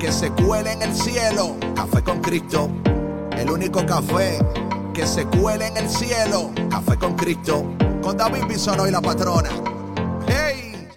[0.00, 1.56] que se cuele en el cielo.
[1.76, 2.70] Café con Cristo,
[3.36, 4.38] el único café
[4.94, 6.50] que se cuele en el cielo.
[6.70, 9.50] Café con Cristo, con David Bisono y la patrona.
[10.26, 10.88] ¡Hey!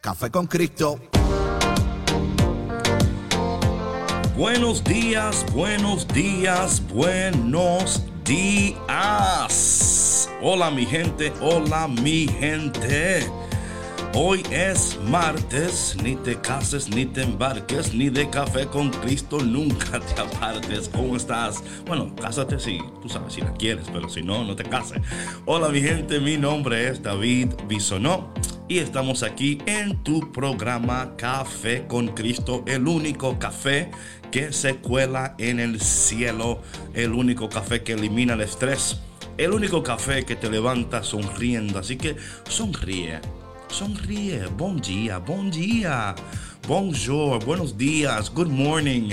[0.00, 1.00] Café con Cristo.
[4.36, 8.78] Buenos días, buenos días, buenos días.
[10.40, 13.28] Hola mi gente, hola mi gente.
[14.20, 20.00] Hoy es martes, ni te cases, ni te embarques, ni de café con Cristo nunca
[20.00, 20.88] te apartes.
[20.88, 21.62] ¿Cómo estás?
[21.86, 25.00] Bueno, cásate si tú sabes si la quieres, pero si no, no te cases.
[25.46, 28.34] Hola mi gente, mi nombre es David Bisonó
[28.66, 33.92] y estamos aquí en tu programa Café con Cristo, el único café
[34.32, 36.60] que se cuela en el cielo,
[36.92, 39.00] el único café que elimina el estrés.
[39.36, 42.16] El único café que te levanta sonriendo, así que
[42.48, 43.20] sonríe
[43.68, 44.48] Sonríe.
[44.56, 46.14] Bom dia, bom dia.
[46.66, 49.10] Bonjour, buenos días, good morning.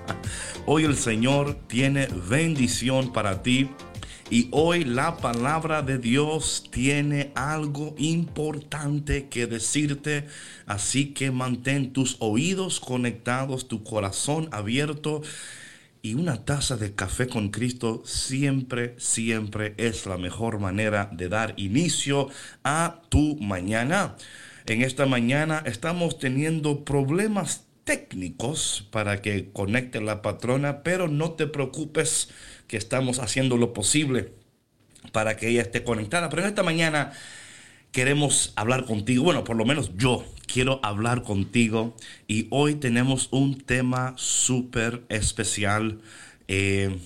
[0.66, 3.68] Hoy el Señor tiene bendición para ti
[4.30, 10.26] y hoy la palabra de Dios tiene algo importante que decirte,
[10.66, 15.22] así que mantén tus oídos conectados, tu corazón abierto
[16.02, 21.54] y una taza de café con Cristo siempre, siempre es la mejor manera de dar
[21.56, 22.28] inicio
[22.64, 24.16] a tu mañana.
[24.66, 31.46] En esta mañana estamos teniendo problemas técnicos para que conecte la patrona, pero no te
[31.46, 32.28] preocupes
[32.66, 34.32] que estamos haciendo lo posible
[35.12, 36.28] para que ella esté conectada.
[36.28, 37.12] Pero en esta mañana
[37.98, 41.96] queremos hablar contigo, bueno, por lo menos yo quiero hablar contigo
[42.28, 45.98] y hoy tenemos un tema súper especial,
[46.46, 46.96] eh,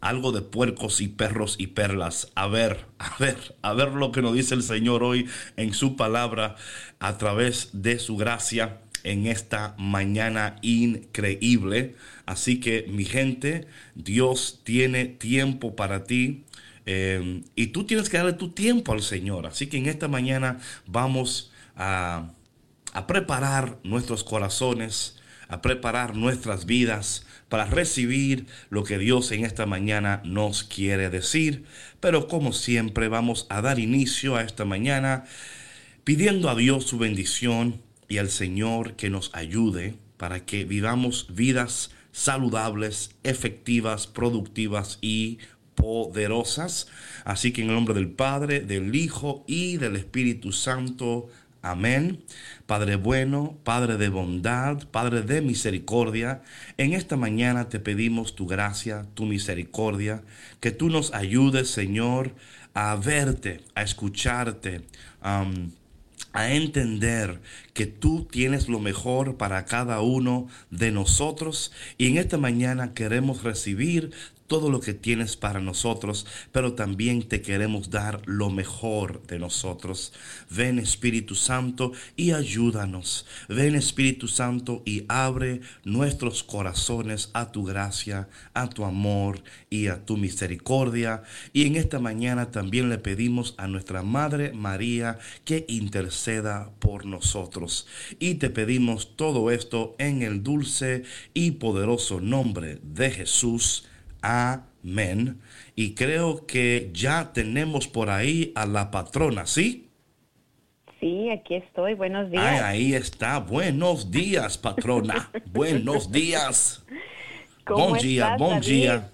[0.00, 2.30] algo de puercos y perros y perlas.
[2.36, 5.96] A ver, a ver, a ver lo que nos dice el Señor hoy en su
[5.96, 6.54] palabra
[7.00, 11.96] a través de su gracia en esta mañana increíble.
[12.24, 16.44] Así que mi gente, Dios tiene tiempo para ti.
[16.86, 19.46] Eh, y tú tienes que darle tu tiempo al Señor.
[19.46, 22.30] Así que en esta mañana vamos a,
[22.92, 29.66] a preparar nuestros corazones, a preparar nuestras vidas para recibir lo que Dios en esta
[29.66, 31.64] mañana nos quiere decir.
[32.00, 35.24] Pero como siempre vamos a dar inicio a esta mañana
[36.04, 41.90] pidiendo a Dios su bendición y al Señor que nos ayude para que vivamos vidas
[42.12, 45.38] saludables, efectivas, productivas y
[45.76, 46.88] poderosas.
[47.24, 51.28] Así que en el nombre del Padre, del Hijo y del Espíritu Santo.
[51.62, 52.22] Amén.
[52.66, 56.42] Padre bueno, Padre de bondad, Padre de misericordia,
[56.78, 60.22] en esta mañana te pedimos tu gracia, tu misericordia,
[60.60, 62.34] que tú nos ayudes, Señor,
[62.74, 64.82] a verte, a escucharte,
[65.22, 67.40] a entender
[67.76, 73.42] que tú tienes lo mejor para cada uno de nosotros y en esta mañana queremos
[73.42, 74.12] recibir
[74.46, 80.12] todo lo que tienes para nosotros, pero también te queremos dar lo mejor de nosotros.
[80.50, 83.26] Ven Espíritu Santo y ayúdanos.
[83.48, 90.04] Ven Espíritu Santo y abre nuestros corazones a tu gracia, a tu amor y a
[90.04, 91.22] tu misericordia.
[91.52, 97.65] Y en esta mañana también le pedimos a nuestra Madre María que interceda por nosotros.
[98.18, 101.02] Y te pedimos todo esto en el dulce
[101.34, 103.88] y poderoso nombre de Jesús.
[104.22, 105.40] Amén.
[105.74, 109.86] Y creo que ya tenemos por ahí a la patrona, ¿sí?
[111.00, 111.94] Sí, aquí estoy.
[111.94, 112.62] Buenos días.
[112.62, 113.38] ahí está.
[113.38, 115.30] Buenos días, patrona.
[115.52, 116.84] Buenos días.
[117.66, 119.10] buen día, buen día.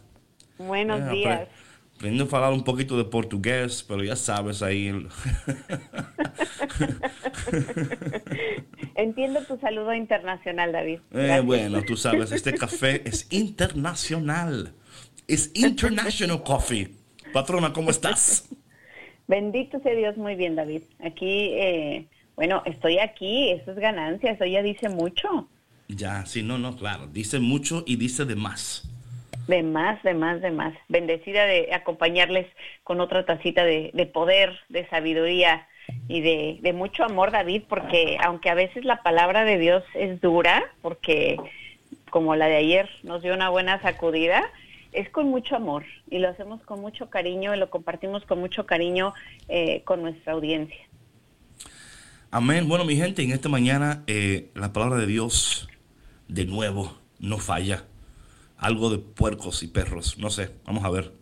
[0.58, 1.48] Buenos días.
[2.02, 4.88] Aprendo a hablar un poquito de portugués, pero ya sabes ahí.
[8.96, 10.99] Entiendo tu saludo internacional, David.
[11.12, 14.75] Eh, bueno, tú sabes, este café es internacional.
[15.28, 16.90] Es International Coffee.
[17.32, 18.48] Patrona, ¿cómo estás?
[19.28, 20.82] Bendito sea Dios, muy bien, David.
[21.05, 25.48] Aquí, eh, bueno, estoy aquí, eso es ganancia, eso ya dice mucho.
[25.87, 28.91] Ya, sí, no, no, claro, dice mucho y dice de más.
[29.48, 30.74] De más, de más, de más.
[30.88, 32.46] Bendecida de acompañarles
[32.84, 35.66] con otra tacita de, de poder, de sabiduría
[36.08, 40.20] y de, de mucho amor, David, porque aunque a veces la palabra de Dios es
[40.20, 41.38] dura, porque
[42.10, 44.44] como la de ayer nos dio una buena sacudida,
[44.92, 48.66] es con mucho amor y lo hacemos con mucho cariño y lo compartimos con mucho
[48.66, 49.14] cariño
[49.48, 50.78] eh, con nuestra audiencia.
[52.30, 52.68] Amén.
[52.68, 55.68] Bueno, mi gente, en esta mañana eh, la palabra de Dios
[56.28, 57.84] de nuevo no falla.
[58.62, 61.12] Algo de puercos y perros, no sé, vamos a ver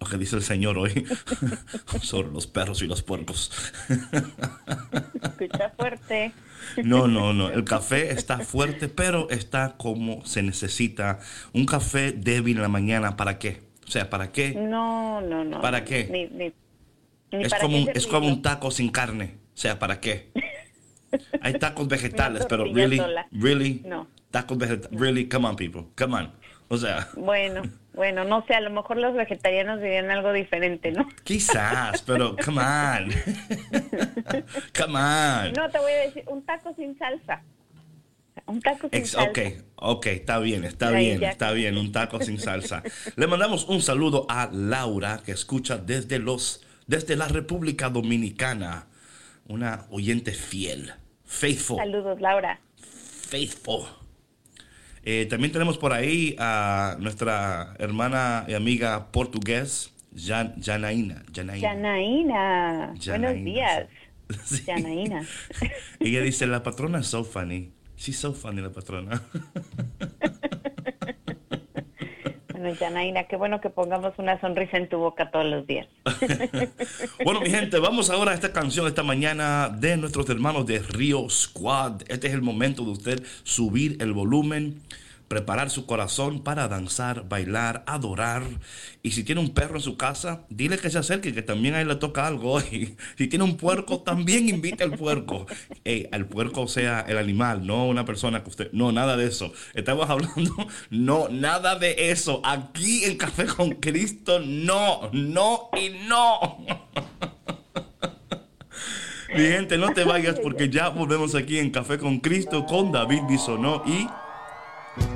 [0.00, 1.06] lo que dice el Señor hoy
[2.02, 3.50] sobre los perros y los puercos.
[5.22, 6.32] Escucha fuerte.
[6.82, 7.50] No, no, no.
[7.50, 11.20] El café está fuerte, pero está como se necesita.
[11.52, 13.62] Un café débil en la mañana, ¿para qué?
[13.86, 14.54] O sea, ¿para qué?
[14.54, 15.60] No, no, no.
[15.60, 16.52] ¿Para qué?
[17.30, 19.36] es, como un, es como un taco sin carne.
[19.54, 20.32] O sea, ¿para qué?
[21.40, 23.00] Hay tacos vegetales, pero really,
[23.30, 24.08] really, no.
[24.30, 26.43] tacos vegetales, really, come on, people, come on.
[26.68, 27.08] O sea.
[27.16, 27.62] Bueno,
[27.94, 31.06] bueno, no sé, a lo mejor los vegetarianos dirían algo diferente, ¿no?
[31.22, 33.10] Quizás, pero come on.
[34.76, 35.52] come on.
[35.52, 37.42] No, te voy a decir, un taco sin salsa.
[38.46, 39.30] Un taco sin salsa.
[39.30, 39.38] Ok,
[39.76, 42.82] ok, está bien, está bien, está bien, un taco sin salsa.
[43.14, 48.86] Le mandamos un saludo a Laura, que escucha desde los, desde la República Dominicana.
[49.46, 50.94] Una oyente fiel,
[51.24, 51.76] faithful.
[51.76, 52.58] Saludos, Laura.
[53.28, 54.03] Faithful.
[55.06, 61.22] Eh, también tenemos por ahí a nuestra hermana y amiga portugués, Jan, Janaína.
[61.34, 62.94] Janaína.
[63.06, 63.86] Buenos días.
[64.66, 65.26] Janaína.
[66.00, 67.70] Ella dice, la patrona es so funny.
[67.98, 69.22] She's so funny, la patrona.
[72.64, 75.86] Bueno, Janaína, qué bueno que pongamos una sonrisa en tu boca todos los días.
[77.22, 81.28] bueno, mi gente, vamos ahora a esta canción esta mañana de nuestros hermanos de Río
[81.28, 82.00] Squad.
[82.08, 84.80] Este es el momento de usted subir el volumen
[85.28, 88.42] preparar su corazón para danzar, bailar, adorar.
[89.02, 91.80] Y si tiene un perro en su casa, dile que se acerque, que también a
[91.80, 92.60] él le toca algo.
[92.74, 95.46] Y si tiene un puerco, también invite al puerco.
[95.84, 98.72] Ey, al puerco sea el animal, no una persona que usted...
[98.72, 99.52] No, nada de eso.
[99.74, 100.54] Estamos hablando,
[100.90, 102.40] no, nada de eso.
[102.44, 106.66] Aquí en Café con Cristo, no, no y no.
[109.34, 113.22] Mi gente, no te vayas porque ya volvemos aquí en Café con Cristo con David
[113.28, 114.06] Bisonó y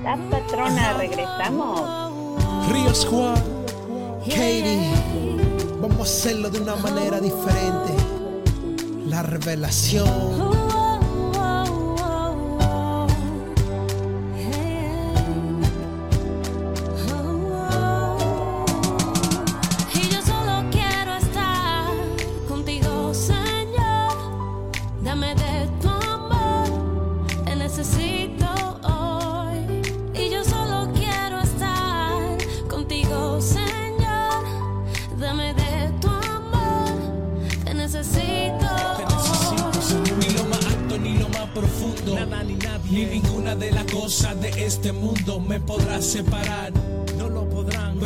[0.02, 2.12] la patrona, regresamos.
[2.70, 3.42] Ríos Juan,
[4.25, 4.90] Katie,
[5.80, 7.94] vamos a hacerlo de una manera diferente.
[9.06, 10.57] La revelación.
[44.78, 46.72] Este mundo me podrá separar.
[47.16, 47.49] No lo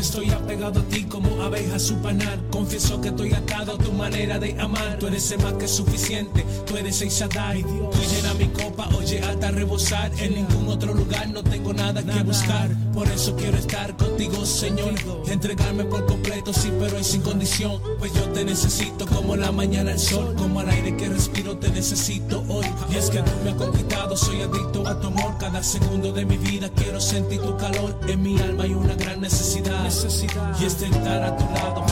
[0.00, 2.40] estoy apegado a ti como abeja a su panal.
[2.50, 4.98] Confieso que estoy atado a tu manera de amar.
[4.98, 7.62] Tú eres el más que suficiente, tú eres el Shaddai.
[7.62, 10.12] Tú llena mi copa, oye, hasta rebosar.
[10.18, 12.70] En ningún otro lugar no tengo nada que buscar.
[12.92, 14.94] Por eso quiero estar contigo, Señor.
[15.28, 17.80] Entregarme por completo, sí, pero es sin condición.
[17.98, 21.70] Pues yo te necesito como la mañana el sol, como el aire que respiro te
[21.70, 22.66] necesito hoy.
[22.90, 25.36] Y es que tú me has conquistado, soy adicto a tu amor.
[25.38, 27.98] Cada segundo de mi vida quiero sentir tu calor.
[28.06, 29.81] En mi alma hay una gran necesidad.
[29.82, 30.60] Necesidad.
[30.60, 31.91] Y es estar a tu lado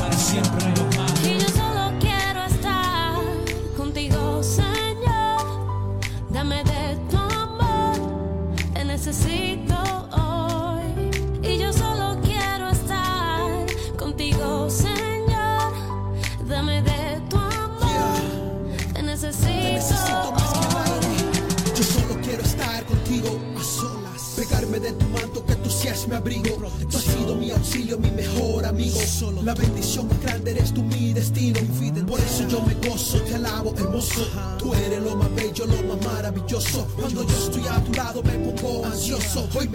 [39.37, 39.69] Hoy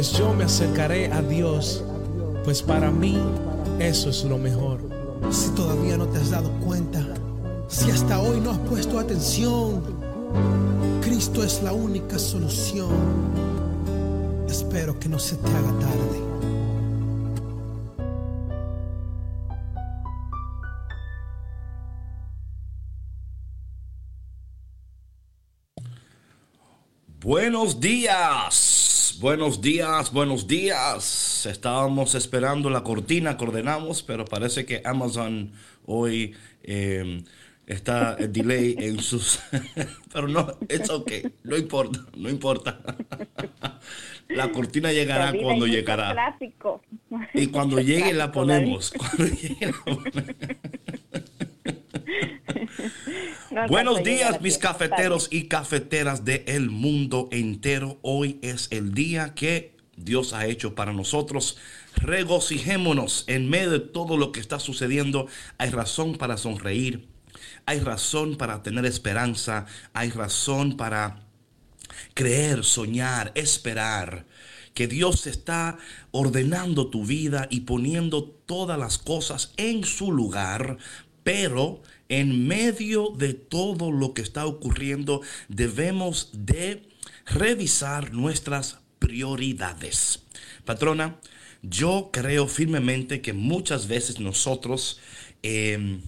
[0.00, 1.84] pues yo me acercaré a Dios,
[2.42, 3.18] pues para mí
[3.78, 4.80] eso es lo mejor.
[5.30, 7.06] Si todavía no te has dado cuenta,
[7.68, 9.82] si hasta hoy no has puesto atención,
[11.02, 12.88] Cristo es la única solución.
[14.48, 16.30] Espero que no se te haga tarde.
[27.22, 31.46] Buenos días, buenos días, buenos días.
[31.46, 35.52] Estábamos esperando la cortina que ordenamos, pero parece que Amazon
[35.84, 37.22] hoy eh,
[37.66, 39.40] está el delay en sus...
[40.12, 41.12] pero no, es ok,
[41.44, 42.80] no importa, no importa.
[44.28, 46.12] La cortina llegará cuando llegará.
[46.12, 46.80] tráfico.
[47.34, 48.92] Y cuando llegue la ponemos.
[48.92, 50.24] Cuando llegue la ponemos.
[53.50, 57.98] No Buenos días, mis cafeteros y cafeteras del mundo entero.
[58.02, 61.58] Hoy es el día que Dios ha hecho para nosotros.
[61.96, 65.26] Regocijémonos en medio de todo lo que está sucediendo.
[65.58, 67.08] Hay razón para sonreír.
[67.66, 69.66] Hay razón para tener esperanza.
[69.92, 71.26] Hay razón para
[72.14, 74.26] creer, soñar, esperar.
[74.74, 75.78] Que Dios está
[76.12, 80.78] ordenando tu vida y poniendo todas las cosas en su lugar,
[81.24, 86.82] pero en medio de todo lo que está ocurriendo debemos de
[87.24, 90.24] revisar nuestras prioridades.
[90.66, 91.18] Patrona,
[91.62, 95.00] yo creo firmemente que muchas veces nosotros...
[95.42, 96.02] em,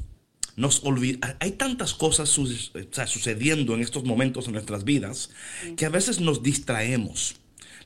[0.55, 5.31] nos olvida, hay tantas cosas su- o sea, sucediendo en estos momentos en nuestras vidas
[5.79, 7.37] que a veces nos distraemos.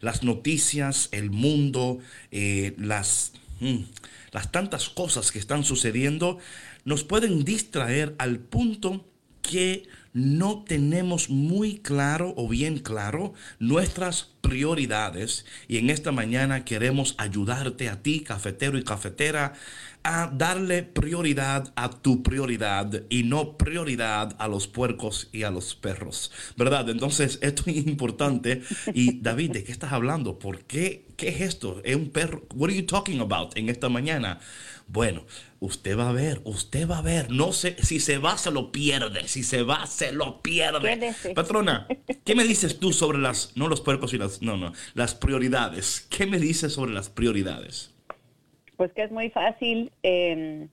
[0.00, 2.00] Las noticias, el mundo,
[2.32, 3.82] eh, las, mm,
[4.32, 6.38] las tantas cosas que están sucediendo
[6.86, 9.04] nos pueden distraer al punto
[9.42, 15.44] que no tenemos muy claro o bien claro nuestras prioridades.
[15.68, 19.52] Y en esta mañana queremos ayudarte a ti, cafetero y cafetera,
[20.08, 25.74] a darle prioridad a tu prioridad y no prioridad a los puercos y a los
[25.74, 26.88] perros, ¿verdad?
[26.88, 28.62] Entonces esto es importante
[28.94, 30.38] y David, ¿de qué estás hablando?
[30.38, 31.06] ¿Por qué?
[31.16, 31.80] ¿Qué es esto?
[31.84, 32.46] ¿Es un perro?
[32.54, 34.38] What are you talking about en esta mañana?
[34.86, 35.26] Bueno,
[35.58, 37.28] usted va a ver, usted va a ver.
[37.32, 39.26] No sé, si se va, se lo pierde.
[39.26, 41.16] Si se va, se lo pierde.
[41.34, 41.88] Patrona,
[42.24, 46.06] ¿qué me dices tú sobre las, no los puercos y las, no, no, las prioridades?
[46.10, 47.95] ¿Qué me dices sobre las prioridades?
[48.76, 50.68] Pues que es muy fácil eh,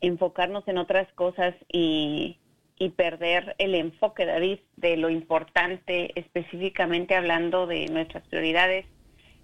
[0.00, 2.38] enfocarnos en otras cosas y,
[2.78, 8.86] y perder el enfoque, David, de lo importante, específicamente hablando de nuestras prioridades,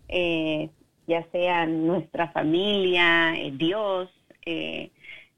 [0.09, 0.71] eh,
[1.07, 4.11] ya sean nuestra familia, eh, Dios,
[4.45, 4.91] eh,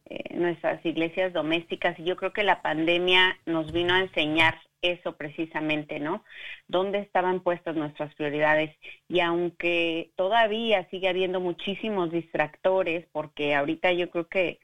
[0.06, 1.98] eh, nuestras iglesias domésticas.
[1.98, 6.24] Y yo creo que la pandemia nos vino a enseñar eso precisamente, ¿no?
[6.68, 8.76] ¿Dónde estaban puestas nuestras prioridades?
[9.08, 14.60] Y aunque todavía sigue habiendo muchísimos distractores, porque ahorita yo creo que...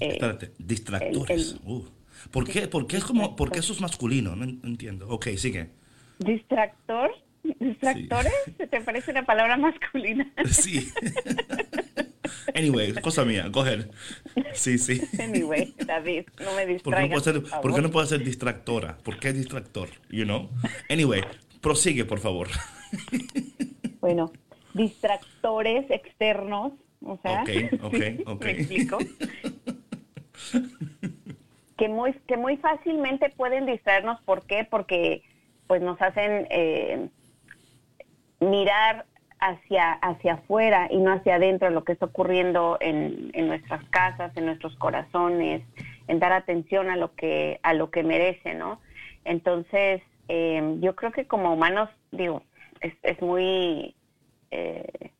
[0.00, 1.52] eh, Espérate, distractores.
[1.64, 1.84] el- Uh,
[2.30, 2.66] ¿Por qué?
[2.66, 4.34] ¿Por qué es como, por qué eso es masculino?
[4.36, 5.08] No en- entiendo.
[5.08, 5.70] Ok, sigue.
[6.18, 7.10] ¿Distractor?
[7.60, 8.32] ¿Distractores?
[8.70, 10.30] ¿Te parece una palabra masculina?
[10.50, 10.88] Sí.
[12.54, 13.86] anyway, cosa mía, go ahead.
[14.54, 15.00] Sí, sí.
[15.20, 17.24] anyway, David, no me ¿Por qué, no distraigas.
[17.24, 18.98] ser, por qué no puede ser distractora?
[18.98, 19.88] ¿Por qué distractor?
[20.10, 20.50] You know?
[20.88, 21.22] Anyway,
[21.60, 22.48] prosigue, por favor.
[24.00, 24.30] Bueno,
[24.74, 26.74] distractores externos,
[27.04, 27.94] o sea, Ok, ok,
[28.26, 28.44] ok.
[28.44, 28.98] ¿me explico?
[31.76, 34.64] que muy que muy fácilmente pueden distraernos, ¿por qué?
[34.70, 35.22] Porque
[35.66, 37.08] pues nos hacen eh,
[38.40, 39.06] mirar
[39.38, 44.34] hacia hacia afuera y no hacia adentro lo que está ocurriendo en, en nuestras casas,
[44.36, 45.62] en nuestros corazones,
[46.08, 48.80] en dar atención a lo que a lo que merece, ¿no?
[49.24, 52.42] Entonces, eh, yo creo que como humanos, digo,
[52.80, 53.94] es, es muy
[54.50, 55.10] eh,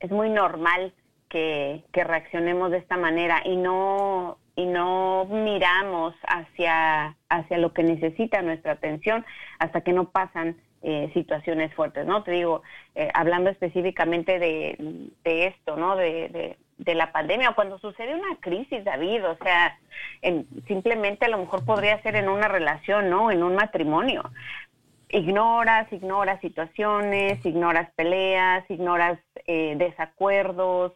[0.00, 0.92] es muy normal
[1.28, 7.82] que, que reaccionemos de esta manera y no y no miramos hacia hacia lo que
[7.82, 9.24] necesita nuestra atención
[9.58, 12.22] hasta que no pasan eh, situaciones fuertes, ¿no?
[12.22, 12.62] Te digo,
[12.94, 14.76] eh, hablando específicamente de,
[15.24, 15.96] esto, ¿no?
[15.96, 19.78] De, de, la pandemia, cuando sucede una crisis, David, o sea,
[20.20, 23.30] en- simplemente a lo mejor podría ser en una relación, ¿no?
[23.30, 24.30] En un matrimonio
[25.08, 30.92] ignoras, ignoras situaciones, ignoras peleas, ignoras eh, desacuerdos,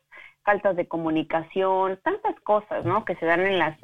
[0.48, 3.04] faltas de comunicación, tantas cosas, ¿no?
[3.04, 3.76] Que se dan en las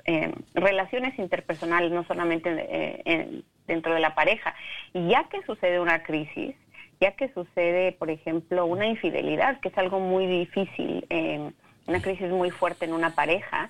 [0.54, 4.54] relaciones interpersonales, no solamente eh, en- dentro de la pareja.
[4.94, 6.56] Y ya que sucede una crisis,
[7.02, 11.50] ya que sucede, por ejemplo, una infidelidad, que es algo muy difícil, eh,
[11.86, 13.68] una crisis muy fuerte en una pareja,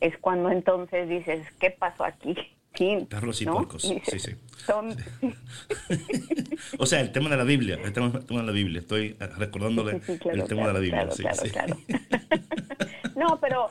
[0.00, 2.36] es cuando entonces dices, ¿qué pasó aquí?
[2.76, 3.54] Sí, Perros y ¿no?
[3.54, 3.82] puercos.
[3.82, 4.36] Sí, sí.
[4.66, 4.94] son-
[6.78, 8.80] o sea, el tema de la Biblia, el tema, el tema de la Biblia.
[8.80, 11.08] Estoy recordándole Sí, sí, claro, el tema de la Biblia.
[11.08, 11.50] claro, sí, claro, sí.
[11.50, 11.76] claro.
[13.16, 13.70] no, pero,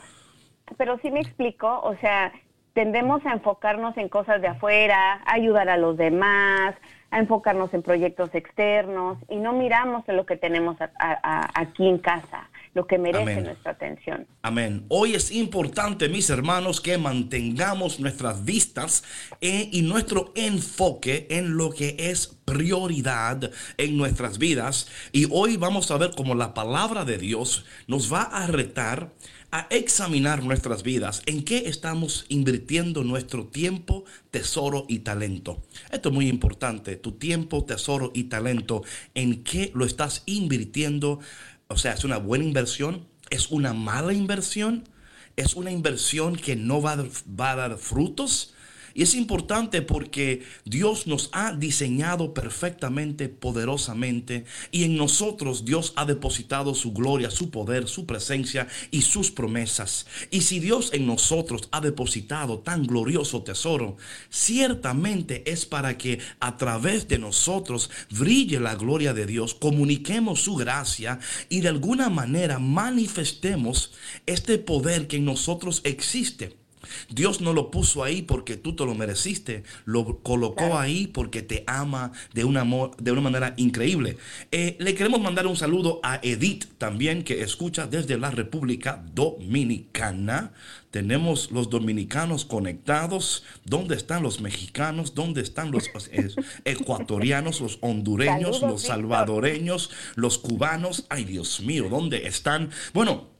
[0.77, 2.31] pero sí me explico, o sea,
[2.73, 6.75] tendemos a enfocarnos en cosas de afuera, a ayudar a los demás,
[7.11, 11.51] a enfocarnos en proyectos externos y no miramos en lo que tenemos a- a- a-
[11.61, 13.43] aquí en casa, lo que merece Amén.
[13.45, 14.27] nuestra atención.
[14.41, 14.85] Amén.
[14.89, 19.03] Hoy es importante, mis hermanos, que mantengamos nuestras vistas
[19.39, 24.89] eh, y nuestro enfoque en lo que es prioridad en nuestras vidas.
[25.13, 29.09] Y hoy vamos a ver cómo la palabra de Dios nos va a retar
[29.51, 35.63] a examinar nuestras vidas, en qué estamos invirtiendo nuestro tiempo, tesoro y talento.
[35.91, 41.19] Esto es muy importante, tu tiempo, tesoro y talento, en qué lo estás invirtiendo.
[41.67, 44.87] O sea, es una buena inversión, es una mala inversión,
[45.35, 47.07] es una inversión que no va a, dar-
[47.39, 48.53] va a dar frutos.
[48.97, 56.05] Y es importante porque Dios nos ha diseñado perfectamente, poderosamente, y en nosotros Dios ha
[56.05, 60.07] depositado su gloria, su poder, su presencia y sus promesas.
[60.31, 63.97] Y si Dios en nosotros ha depositado tan glorioso tesoro,
[64.29, 70.55] ciertamente es para que a través de nosotros brille la gloria de Dios, comuniquemos su
[70.55, 73.91] gracia y de alguna manera manifestemos
[74.25, 76.64] este poder que en nosotros existe.
[77.09, 81.63] Dios no lo puso ahí porque tú te lo mereciste, lo colocó ahí porque te
[81.67, 82.65] ama de una,
[82.97, 84.17] de una manera increíble.
[84.51, 90.53] Eh, le queremos mandar un saludo a Edith también que escucha desde la República Dominicana.
[90.91, 93.43] Tenemos los dominicanos conectados.
[93.65, 95.13] ¿Dónde están los mexicanos?
[95.13, 96.29] ¿Dónde están los eh,
[96.63, 98.95] ecuatorianos, los hondureños, Saludos, los Víctor.
[98.95, 101.05] salvadoreños, los cubanos?
[101.09, 102.69] Ay, Dios mío, ¿dónde están?
[102.93, 103.34] Bueno,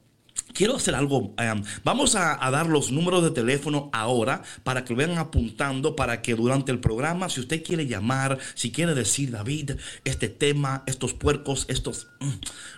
[0.56, 1.36] Quiero hacer algo.
[1.38, 6.22] em, vamos a, dar los números de teléfono ahora para que lo vayan apuntando para
[6.22, 9.72] que durante el programa, si usted quiere llamar, si quiere decir, David,
[10.06, 12.30] este tema, estos puercos, estos, mm,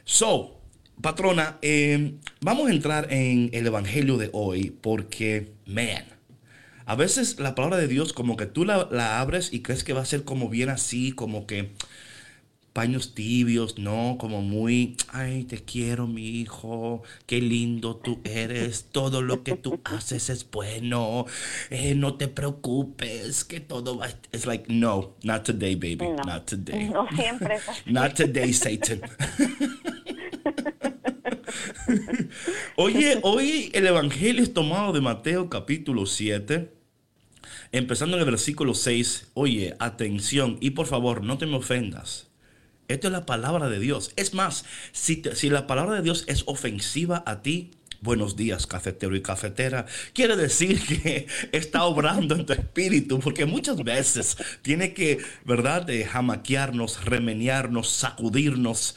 [0.07, 0.54] So,
[1.01, 6.05] patrona, eh, vamos a entrar en el Evangelio de hoy porque, man,
[6.87, 9.93] a veces la palabra de Dios como que tú la, la abres y crees que
[9.93, 11.73] va a ser como bien así, como que
[12.75, 14.17] paños tibios, ¿no?
[14.19, 19.81] Como muy, ay, te quiero, mi hijo, qué lindo tú eres, todo lo que tú
[19.85, 21.25] haces es bueno,
[21.71, 24.09] eh, no te preocupes, que todo va...
[24.33, 26.89] Es like, no, not today, baby, No, not today.
[26.93, 27.59] no siempre.
[27.87, 29.01] Not today, Satan.
[32.77, 36.73] Oye, hoy el Evangelio es tomado de Mateo capítulo 7,
[37.73, 39.29] empezando en el versículo 6.
[39.35, 42.29] Oye, atención y por favor, no te me ofendas.
[42.89, 44.13] Esto es la palabra de Dios.
[44.17, 47.71] Es más, si, te- si la palabra de Dios es ofensiva a ti,
[48.05, 49.87] buenos días, cafetero y cafetera.
[50.13, 56.05] Quiere decir que está obrando en tu espíritu, porque muchas veces tiene que, ¿verdad?, de
[56.05, 58.95] jamaquearnos, remeniarnos, sacudirnos,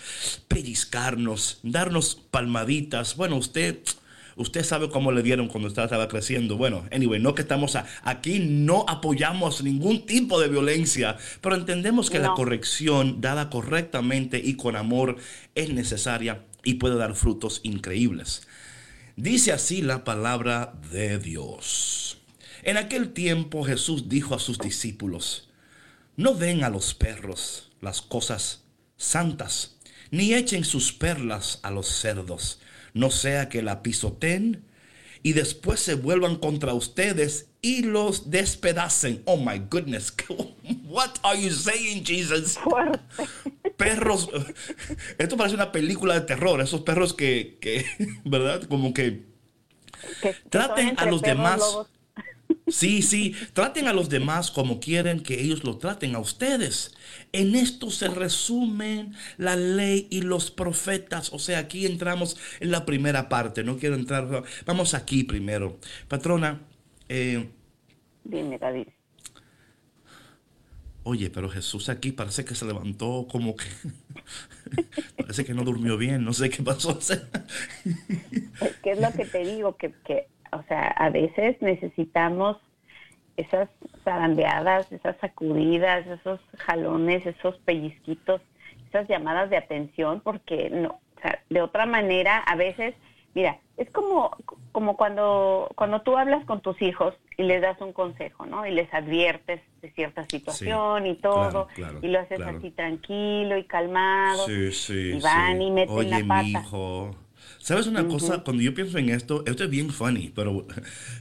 [0.47, 3.15] pellizcarnos, darnos palmaditas.
[3.15, 3.79] Bueno, usted.
[4.39, 6.57] Usted sabe cómo le dieron cuando usted estaba creciendo.
[6.57, 12.11] Bueno, anyway, no que estamos a- aquí, no apoyamos ningún tipo de violencia, pero entendemos
[12.11, 15.15] que la corrección dada correctamente y con amor
[15.55, 18.46] es necesaria y puede dar frutos increíbles.
[19.17, 22.19] Dice así la palabra de Dios.
[22.61, 25.49] En aquel tiempo Jesús dijo a sus discípulos,
[26.15, 29.77] no den a los perros las cosas santas,
[30.11, 32.59] ni echen sus perlas a los cerdos,
[32.93, 34.63] no sea que la pisoteen
[35.23, 39.21] y después se vuelvan contra ustedes y los despedacen.
[39.25, 40.13] Oh my goodness,
[40.87, 42.57] what are you saying, Jesus?
[42.57, 42.99] Fuerte.
[43.77, 44.29] perros.
[45.17, 46.61] Esto parece una película de terror.
[46.61, 47.85] Esos perros que, que
[48.25, 48.63] ¿verdad?
[48.63, 49.25] Como que
[50.49, 51.59] Traten a los demás.
[51.59, 51.87] lobos.
[52.69, 56.95] Sí, sí, traten a los demás como quieren que ellos lo traten a ustedes.
[57.31, 61.31] En esto se resumen la ley y los profetas.
[61.33, 63.63] O sea, aquí entramos en la primera parte.
[63.63, 64.43] No quiero entrar.
[64.65, 65.79] Vamos aquí primero.
[66.09, 66.61] Patrona,
[67.09, 67.49] eh,
[68.23, 68.87] Dime, David.
[71.03, 73.65] Oye, pero Jesús aquí parece que se levantó como que...
[75.17, 76.99] parece que no durmió bien, no sé qué pasó.
[78.83, 82.57] Que es lo que te digo, que, que, o sea, a veces necesitamos
[83.37, 83.69] esas
[84.03, 88.41] zarandeadas, esas sacudidas, esos jalones, esos pellizquitos,
[88.89, 92.95] esas llamadas de atención, porque no, o sea, de otra manera, a veces,
[93.37, 94.31] mira, es como,
[94.71, 98.65] como cuando, cuando tú hablas con tus hijos y les das un consejo, ¿no?
[98.65, 102.57] Y les adviertes de cierta situación y todo, claro, claro, y lo haces claro.
[102.57, 105.63] así tranquilo y calmado, Sí, sí, y van sí.
[105.63, 106.59] y meten Oye, la pata.
[106.59, 107.15] mijo.
[107.59, 108.43] ¿Sabes una cosa?
[108.43, 110.65] Cuando yo pienso en esto, esto es bien funny, pero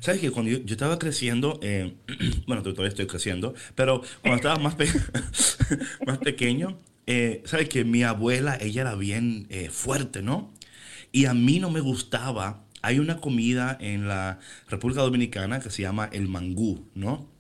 [0.01, 1.95] ¿sabes que Cuando yo, yo estaba creciendo, eh,
[2.47, 4.89] bueno, todavía estoy creciendo, pero cuando estaba más, pe-
[6.05, 10.53] más pequeño, eh, ¿sabes que Mi abuela, ella era bien eh, fuerte, ¿no?
[11.17, 12.67] Y a mí no me gustaba.
[12.83, 17.31] Hay una comida en la República Dominicana que se llama el mangú, ¿no?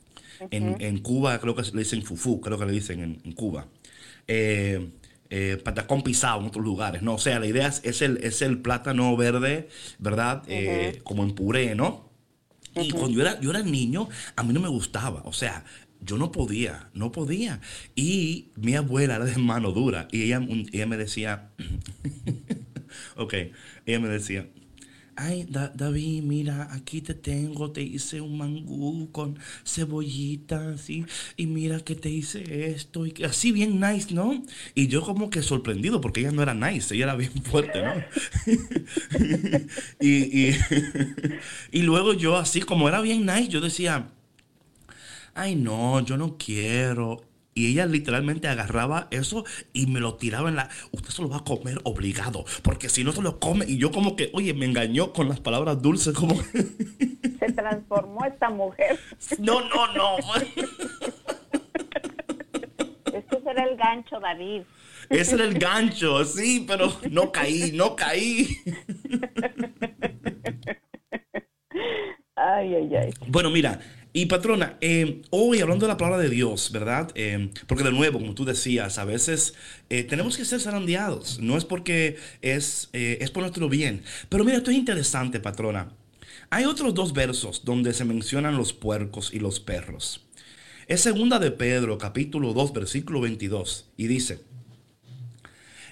[0.50, 3.68] En, en Cuba creo que le dicen fufú, creo que le dicen en, en Cuba.
[4.28, 4.92] Eh,
[5.30, 7.14] eh, patacón pisado en otros lugares, ¿no?
[7.14, 10.42] O sea, la idea es, es el, es el plátano verde, ¿verdad?
[10.48, 12.10] Eh, Como en puré, ¿no?
[12.74, 15.22] Y cuando yo era, yo era niño, a mí no me gustaba.
[15.26, 15.64] O sea,
[16.00, 17.60] yo no podía, no podía.
[17.94, 20.08] Y mi abuela era de mano dura.
[20.12, 20.40] Y ella,
[20.72, 21.50] ella me decía,
[23.16, 23.34] ok,
[23.86, 24.48] ella me decía,
[25.16, 31.46] ay, Da- David, mira, aquí te tengo, te hice un mangú con cebollitas y, y
[31.46, 33.06] mira que te hice esto.
[33.06, 34.42] Y que- así bien nice, ¿no?
[34.74, 38.06] Y yo como que sorprendido porque ella no era nice, ella era bien fuerte, ¿no?
[40.00, 40.56] y, y,
[41.72, 44.10] y luego yo así como era bien nice, yo decía,
[45.34, 47.20] ay no, yo no quiero.
[47.56, 50.68] Y ella literalmente agarraba eso y me lo tiraba en la...
[50.92, 53.64] Usted se lo va a comer obligado, porque si no se lo come...
[53.66, 56.36] Y yo como que, oye, me engañó con las palabras dulces, como...
[57.38, 59.00] Se transformó esta mujer.
[59.38, 60.16] no, no, no.
[63.14, 64.62] Este será el gancho, David.
[65.08, 68.48] Ese era el gancho, sí, pero no caí, no caí.
[72.34, 73.14] Ay, ay, ay.
[73.28, 73.80] Bueno, mira,
[74.16, 77.10] y patrona, eh, hoy hablando de la palabra de Dios, ¿verdad?
[77.16, 79.52] Eh, porque de nuevo, como tú decías, a veces
[79.90, 81.38] eh, tenemos que ser zarandeados.
[81.38, 84.04] No es porque es, eh, es por nuestro bien.
[84.30, 85.92] Pero mira, esto es interesante, patrona.
[86.48, 90.24] Hay otros dos versos donde se mencionan los puercos y los perros.
[90.86, 94.40] Es segunda de Pedro, capítulo 2, versículo 22, y dice,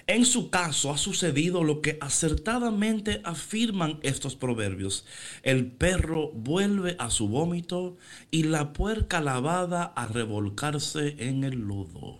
[0.07, 5.05] en su caso ha sucedido lo que acertadamente afirman estos proverbios.
[5.41, 7.97] El perro vuelve a su vómito
[8.29, 12.19] y la puerca lavada a revolcarse en el lodo.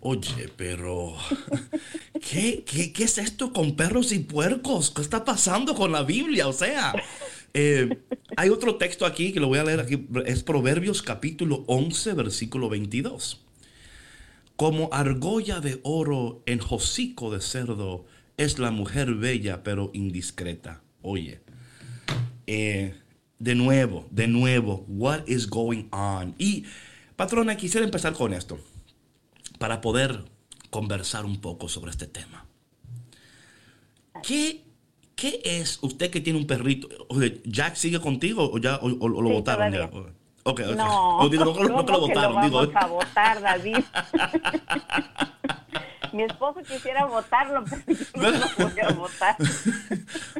[0.00, 1.14] Oye, pero
[2.30, 4.90] ¿qué, qué, qué es esto con perros y puercos?
[4.90, 6.46] ¿Qué está pasando con la Biblia?
[6.46, 6.94] O sea,
[7.54, 7.88] eh,
[8.36, 10.06] hay otro texto aquí que lo voy a leer aquí.
[10.26, 13.43] Es Proverbios capítulo 11, versículo 22
[14.56, 18.04] como argolla de oro en hocico de cerdo
[18.36, 20.82] es la mujer bella pero indiscreta.
[21.02, 21.40] Oye,
[22.46, 22.94] eh,
[23.38, 26.34] de nuevo, de nuevo, what is going on?
[26.38, 26.64] Y
[27.16, 28.58] patrona, quisiera empezar con esto
[29.58, 30.24] para poder
[30.70, 32.46] conversar un poco sobre este tema.
[34.22, 34.62] ¿Qué,
[35.16, 36.88] qué es usted que tiene un perrito?
[37.44, 39.90] ¿Jack sigue contigo o ya o, o- o lo Sí, votaron ya?
[40.44, 40.60] Ok.
[40.76, 42.58] No, digo, no, no, que lo ¿cómo que votaron, digo.
[42.58, 43.78] vamos a votar, David.
[46.12, 49.36] Mi esposo quisiera votarlo, pero yo no lo voy a votar.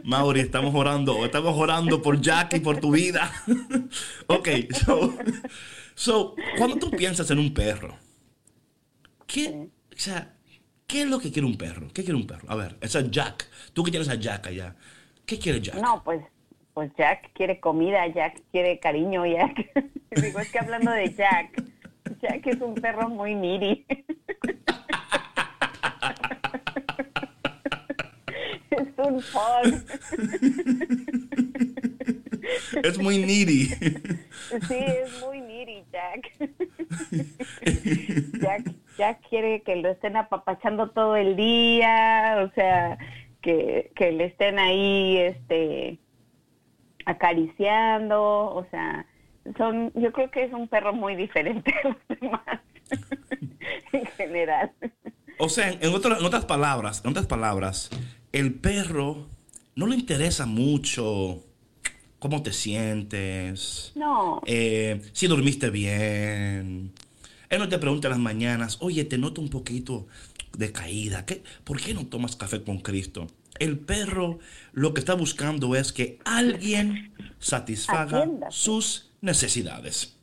[0.05, 3.29] Mauri, estamos orando, estamos orando por Jack y por tu vida.
[4.29, 4.49] ok,
[4.85, 5.17] so,
[5.97, 7.99] so, cuando tú piensas en un perro,
[9.27, 10.37] ¿qué, o sea,
[10.87, 11.89] ¿qué es lo que quiere un perro?
[11.93, 12.49] ¿Qué quiere un perro?
[12.49, 14.77] A ver, esa Jack, tú que tienes a Jack allá,
[15.27, 15.83] ¿qué quiere Jack?
[15.83, 16.23] No, pues,
[16.75, 19.71] pues Jack quiere comida, Jack quiere cariño, Jack.
[20.11, 21.63] Digo, es que hablando de Jack,
[22.21, 23.87] Jack es un perro muy needy.
[28.71, 29.85] Es un pug.
[32.83, 33.67] Es muy needy.
[33.67, 36.33] Sí, es muy needy, Jack.
[38.41, 38.75] Jack.
[38.99, 42.99] Jack quiere que lo estén apapachando todo el día, o sea,
[43.43, 45.99] que, que le estén ahí, este,
[47.07, 49.07] acariciando, o sea,
[49.57, 52.61] son, yo creo que es un perro muy diferente a los demás,
[53.93, 54.73] en general.
[55.39, 57.91] O sea, en, otra- en otras palabras, en otras palabras,
[58.33, 59.29] el perro
[59.75, 61.43] no le interesa mucho
[62.19, 63.93] cómo te sientes.
[63.97, 64.41] No.
[64.47, 66.93] Eh, si dormiste bien.
[67.51, 70.07] Él no te pregunta en las mañanas, oye, te noto un poquito
[70.57, 71.27] de caída.
[71.27, 73.27] ¿Qué, ¿Por qué no tomas café con Cristo?
[73.59, 74.39] El perro
[74.73, 78.49] lo que está buscando es que alguien satisfaga Atienda.
[78.51, 80.17] sus necesidades.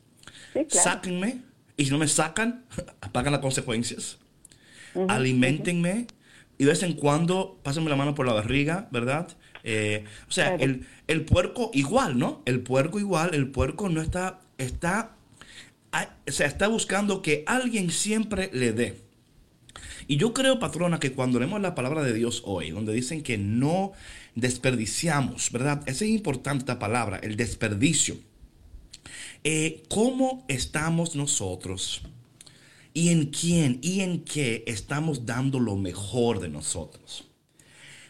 [0.52, 0.90] Sí, claro.
[0.90, 1.42] Sáquenme.
[1.76, 2.64] Y si no me sacan,
[3.12, 4.18] pagan las consecuencias.
[5.08, 6.06] Alimentenme.
[6.58, 9.28] Y de vez en cuando, pásenme la mano por la barriga, ¿verdad?
[9.64, 10.64] Eh, o sea, Claro.
[10.64, 12.42] el, el puerco igual, ¿no?
[12.44, 13.34] El puerco igual.
[13.34, 15.16] El puerco no está, está,
[16.28, 19.00] o sea, está buscando que alguien siempre le dé.
[20.06, 23.38] Y yo creo, patrona, que cuando leemos la palabra de Dios hoy, donde dicen que
[23.38, 23.92] no
[24.34, 25.82] desperdiciamos, ¿verdad?
[25.86, 28.16] Esa es importante esta palabra, el desperdicio.
[29.44, 32.02] Eh, ¿Cómo estamos nosotros?
[32.94, 37.24] ¿Y en quién y en qué estamos dando lo mejor de nosotros?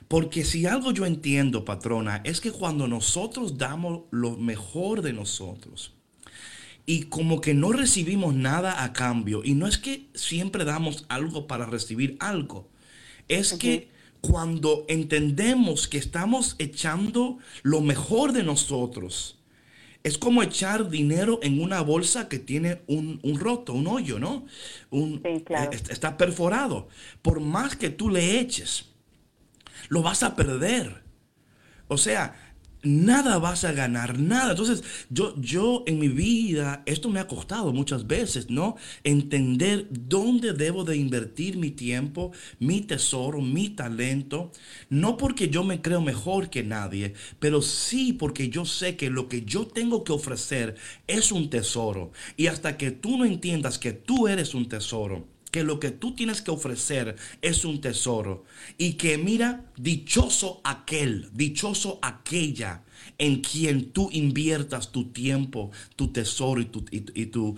[0.08, 5.94] Porque si algo yo entiendo, patrona, es que cuando nosotros damos lo mejor de nosotros,
[6.86, 9.42] y como que no recibimos nada a cambio.
[9.44, 12.70] Y no es que siempre damos algo para recibir algo.
[13.28, 13.90] Es que
[14.20, 19.38] cuando entendemos que estamos echando lo mejor de nosotros,
[20.04, 24.46] es como echar dinero en una bolsa que tiene un, un roto, un hoyo, ¿no?
[24.90, 25.70] Un, Sí, claro.
[25.72, 26.88] eh, está perforado.
[27.22, 28.86] Por más que tú le eches,
[29.88, 31.02] lo vas a perder.
[31.88, 32.51] O sea,
[32.82, 34.50] nada vas a ganar, nada.
[34.50, 38.76] Entonces, yo, yo en mi vida, esto me ha costado muchas veces, ¿no?
[39.04, 44.50] Entender dónde debo de invertir mi tiempo, mi tesoro, mi talento.
[44.90, 49.28] No porque yo me creo mejor que nadie, pero sí porque yo sé que lo
[49.28, 52.12] que yo tengo que ofrecer es un tesoro.
[52.36, 56.14] Y hasta que tú no entiendas que tú eres un tesoro, que lo que tú
[56.14, 58.44] tienes que ofrecer es un tesoro
[58.78, 62.82] y que mira, dichoso aquel, dichoso aquella
[63.18, 66.84] en quien tú inviertas tu tiempo, tu tesoro y tu...
[66.90, 67.56] Y, tu,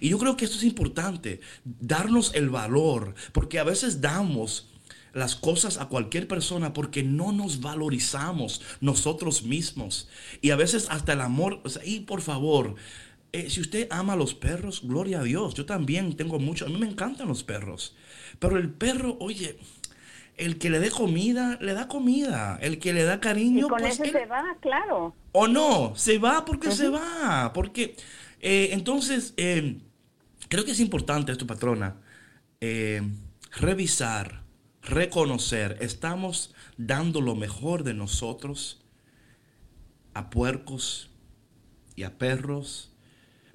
[0.00, 4.68] y yo creo que esto es importante, darnos el valor, porque a veces damos
[5.14, 10.08] las cosas a cualquier persona porque no nos valorizamos nosotros mismos.
[10.42, 12.74] Y a veces hasta el amor, o sea, y por favor,
[13.36, 15.54] eh, si usted ama a los perros, gloria a Dios.
[15.54, 17.96] Yo también tengo mucho, a mí me encantan los perros.
[18.38, 19.58] Pero el perro, oye,
[20.36, 22.58] el que le dé comida, le da comida.
[22.62, 25.14] El que le da Y cariño, con pues eso él- se va, claro.
[25.32, 27.52] o no, se va porque se va.
[27.52, 27.96] Porque
[28.40, 29.80] eh, entonces, eh,
[30.48, 31.96] creo que es importante esto, patrona,
[33.60, 34.42] revisar,
[34.82, 38.80] reconocer, estamos dando lo mejor de nosotros
[40.14, 41.10] a puercos
[41.96, 42.90] y a perros.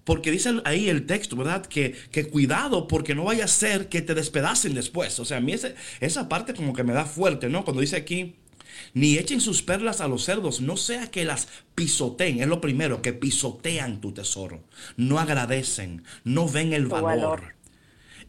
[0.10, 1.63] Porque dice ahí el texto, ¿verdad?
[1.67, 5.19] Que, que cuidado porque no vaya a ser que te despedacen después.
[5.19, 7.63] O sea, a mí ese- esa parte como que me da fuerte, ¿no?
[7.63, 8.34] Cuando dice aquí,
[8.95, 12.41] ni echen sus perlas a los cerdos, no sea que las pisoteen.
[12.41, 14.63] Es lo primero, que pisotean tu tesoro.
[14.98, 17.54] No agradecen, no ven el valor.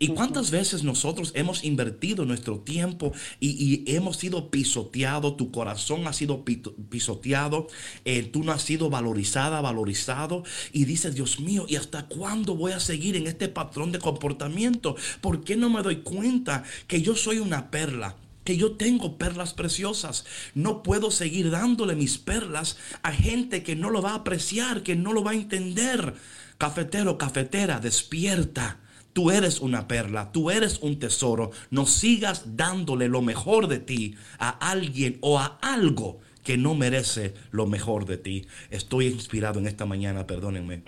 [0.03, 5.37] ¿Y cuántas veces nosotros hemos invertido nuestro tiempo y, y hemos sido pisoteados?
[5.37, 7.67] Tu corazón ha sido pisoteado,
[8.07, 10.43] eh, tú no has sido valorizada, valorizado.
[10.73, 14.97] Y dices, Dios mío, ¿y hasta cuándo voy a seguir en este patrón de comportamiento?
[15.21, 18.17] ¿Por qué no me doy cuenta que yo soy una perla?
[18.43, 20.25] que yo tengo perlas preciosas.
[20.55, 24.97] No puedo seguir dándole mis perlas a gente que no lo va a apreciar, que
[24.97, 26.15] no lo va a entender.
[26.57, 28.81] Cafetero, cafetera, despierta.
[29.13, 31.51] Tú eres una perla, tú eres un tesoro.
[31.71, 37.35] No sigas dándole lo mejor de ti a alguien o a algo que no merece
[37.51, 38.47] lo mejor de ti.
[38.71, 40.83] Estoy inspirado en esta mañana, perdónenme.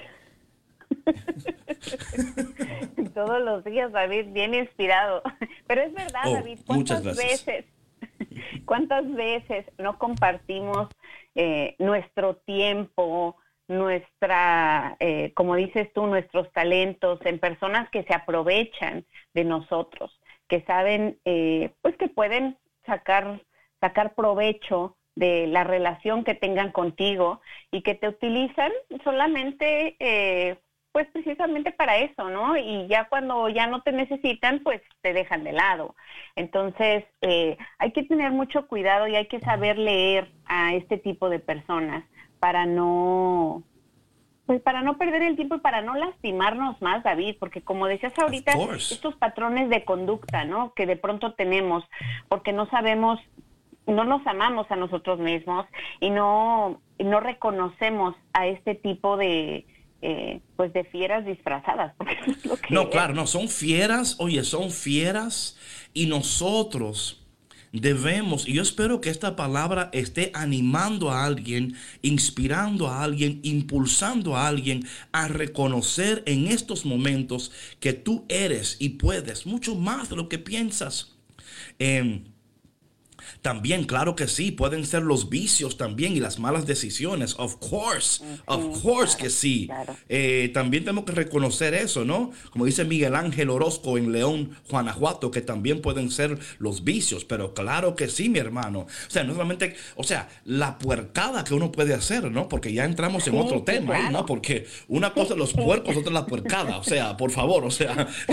[3.15, 5.23] Todos los días, David, bien inspirado.
[5.67, 7.47] Pero es verdad, Oh, David, muchas ¿cuántas gracias.
[7.47, 7.65] veces,
[8.65, 10.89] cuántas veces no compartimos
[11.35, 13.37] eh, nuestro tiempo,
[13.73, 19.05] nuestra, eh, como dices tú, nuestros talentos en personas que se aprovechan
[19.35, 23.43] de nosotros, que saben, eh, pues que pueden sacar,
[23.81, 28.73] sacar provecho de la relación que tengan contigo y que te utilizan
[29.05, 30.57] solamente eh,
[30.93, 32.57] pues precisamente para eso, ¿no?
[32.57, 35.97] Y ya cuando ya no te necesitan, pues te dejan de lado.
[36.37, 41.31] Entonces, eh, hay que tener mucho cuidado y hay que saber leer a este tipo
[41.31, 42.05] de personas
[42.43, 43.63] para no,
[44.47, 48.19] pues para no perder el tiempo y para no lastimarnos más, David, porque como decías
[48.19, 50.75] ahorita, estos patrones de conducta, ¿no?
[50.75, 51.85] Que de pronto tenemos,
[52.29, 53.21] porque no sabemos
[53.87, 55.67] no nos amamos a nosotros mismos
[56.01, 59.65] y no, no reconocemos a este tipo de
[60.03, 61.95] eh, pues de fieras disfrazadas.
[61.99, 62.89] porque es lo que No, es.
[62.89, 65.57] claro, no, son fieras, oye, son fieras
[65.95, 67.22] y nosotros
[67.73, 74.37] debemos, y yo espero que esta palabra esté animando a alguien, inspirando a alguien, impulsando
[74.37, 80.17] a alguien a reconocer en estos momentos que tú eres y puedes mucho más de
[80.17, 81.13] lo que piensas.
[81.79, 82.25] Em,
[83.41, 87.35] también, claro que sí, pueden ser los vicios también y las malas decisiones.
[87.39, 89.69] Of course, of course que sí.
[90.09, 92.33] Eh, también tenemos que reconocer eso, ¿no?
[92.51, 97.55] Como dice Miguel Ángel Orozco en León, Guanajuato, que también pueden ser los vicios, pero
[97.55, 98.81] claro que sí, mi hermano.
[98.81, 102.49] O sea, no solamente, o sea, la puercada que uno puede hacer, ¿no?
[102.49, 104.27] Porque ya entramos en otro tema ¿no?
[104.27, 106.79] Porque una cosa los puercos, otra la puercada.
[106.79, 107.95] O sea, por favor, o sea.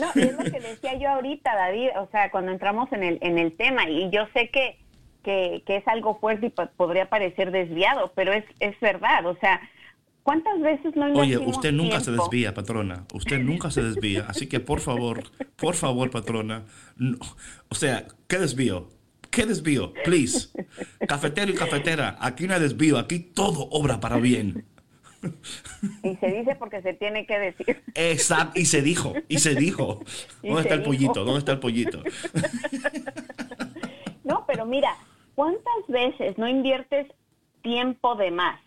[0.00, 3.38] no, es lo que decía yo ahorita, David, o sea, cuando entramos en el, en
[3.38, 4.78] el tema y yo sé que,
[5.22, 9.60] que, es algo fuerte y podría parecer desviado, pero es, es verdad, o sea,
[10.22, 14.60] ¿cuántas veces no Oye, usted nunca se desvía, patrona, usted nunca se desvía, así que
[14.60, 15.22] por favor,
[15.56, 16.64] por favor, patrona,
[17.68, 18.88] o sea, ¿qué desvío?
[19.30, 19.92] ¿Qué desvío?
[20.04, 20.48] Please.
[21.06, 24.64] Cafetero y cafetera, aquí no hay desvío, aquí todo obra para bien.
[26.02, 27.82] Y se dice porque se tiene que decir.
[27.94, 30.02] Exacto, y se dijo, y se dijo.
[30.42, 31.24] ¿Dónde está el pollito?
[31.24, 32.02] ¿Dónde está el pollito?
[34.24, 34.96] No, pero mira,
[35.34, 37.06] ¿cuántas veces no inviertes
[37.62, 38.60] tiempo de más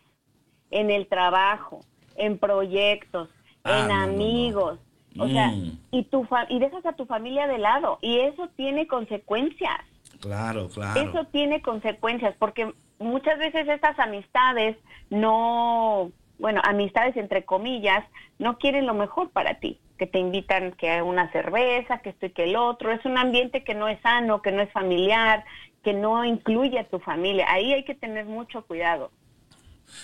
[0.71, 1.81] en el trabajo,
[2.15, 3.29] en proyectos,
[3.63, 4.79] ah, en amigos?
[5.19, 5.79] O sea, mm.
[5.91, 7.99] y, tu y dejas a tu familia de lado.
[8.01, 9.79] Y eso tiene consecuencias.
[10.19, 10.99] Claro, claro.
[10.99, 14.77] Eso tiene consecuencias, porque muchas veces estas amistades
[15.09, 18.03] no, bueno, amistades entre comillas,
[18.39, 22.25] no quieren lo mejor para ti que te invitan que a una cerveza, que esto
[22.25, 22.91] y que el otro.
[22.91, 25.45] Es un ambiente que no es sano, que no es familiar,
[25.83, 27.45] que no incluye a tu familia.
[27.49, 29.11] Ahí hay que tener mucho cuidado.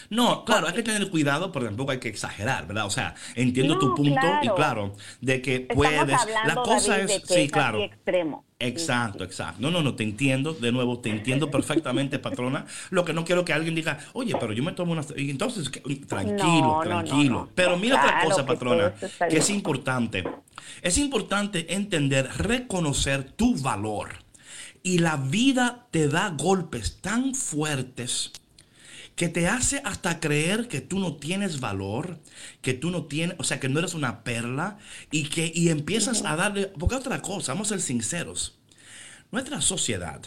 [0.10, 2.86] No, claro, hay que tener cuidado, pero tampoco hay que exagerar, ¿verdad?
[2.86, 6.20] O sea, entiendo tu punto y claro, de que puedes.
[6.46, 7.84] La cosa es, sí, claro.
[7.84, 8.46] Extremo.
[8.62, 9.62] Exacto, exacto.
[9.62, 12.66] No, no, no, te entiendo, de nuevo, te entiendo perfectamente, patrona.
[12.90, 15.06] Lo que no quiero que alguien diga, oye, pero yo me tomo una...
[15.16, 15.72] Y entonces,
[16.08, 17.50] tranquilo, tranquilo.
[17.56, 18.94] pero mira otra cosa, patrona,
[19.30, 20.26] que, es importante.
[20.82, 24.10] Es importante entender, reconocer tu valor.
[24.84, 28.34] Y la vida te da golpes tan fuertes
[29.20, 32.22] que te hace hasta creer que tú no tienes valor,
[32.62, 34.78] que tú no tienes, o sea, que no eres una perla
[35.12, 38.62] y que y empiezas a darle, porque otra cosa, vamos a ser sinceros.
[39.30, 40.22] Nuestra sociedad,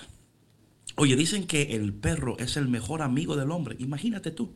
[0.96, 3.76] oye, dicen que el perro es el mejor amigo del hombre.
[3.78, 4.54] Imagínate tú.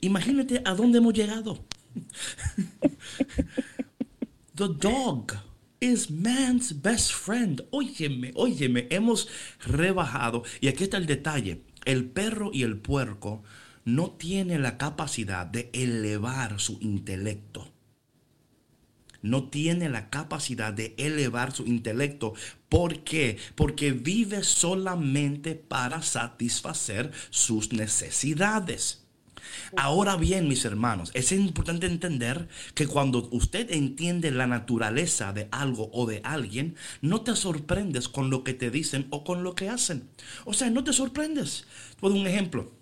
[0.00, 1.64] Imagínate a dónde hemos llegado.
[4.54, 5.32] The dog
[5.80, 7.64] is man's best friend.
[7.72, 9.26] Óyeme, óyeme, hemos
[9.66, 10.44] rebajado.
[10.60, 13.42] Y aquí está el detalle el perro y el puerco
[13.84, 17.70] no tienen la capacidad de elevar su intelecto.
[19.22, 22.34] No tiene la capacidad de elevar su intelecto.
[22.68, 23.38] ¿Por qué?
[23.54, 29.03] Porque vive solamente para satisfacer sus necesidades.
[29.76, 35.90] Ahora bien, mis hermanos, es importante entender que cuando usted entiende la naturaleza de algo
[35.92, 39.68] o de alguien, no te sorprendes con lo que te dicen o con lo que
[39.68, 40.08] hacen.
[40.44, 41.66] O sea, no te sorprendes.
[42.00, 42.72] Por un ejemplo,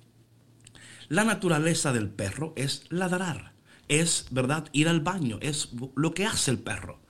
[1.08, 3.52] la naturaleza del perro es ladrar,
[3.88, 7.00] es, ¿verdad?, ir al baño, es lo que hace el perro.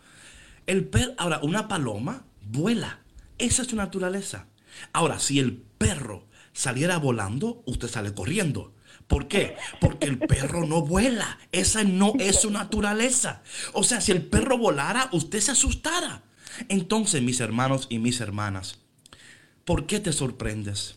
[0.66, 3.00] El perro, ahora, una paloma vuela,
[3.38, 4.46] esa es su naturaleza.
[4.92, 8.71] Ahora, si el perro saliera volando, usted sale corriendo.
[9.12, 9.57] ¿Por qué?
[9.79, 11.38] Porque el perro no vuela.
[11.53, 13.42] Esa no es su naturaleza.
[13.75, 16.22] O sea, si el perro volara, usted se asustara.
[16.70, 18.79] Entonces, mis hermanos y mis hermanas,
[19.66, 20.94] ¿por qué te sorprendes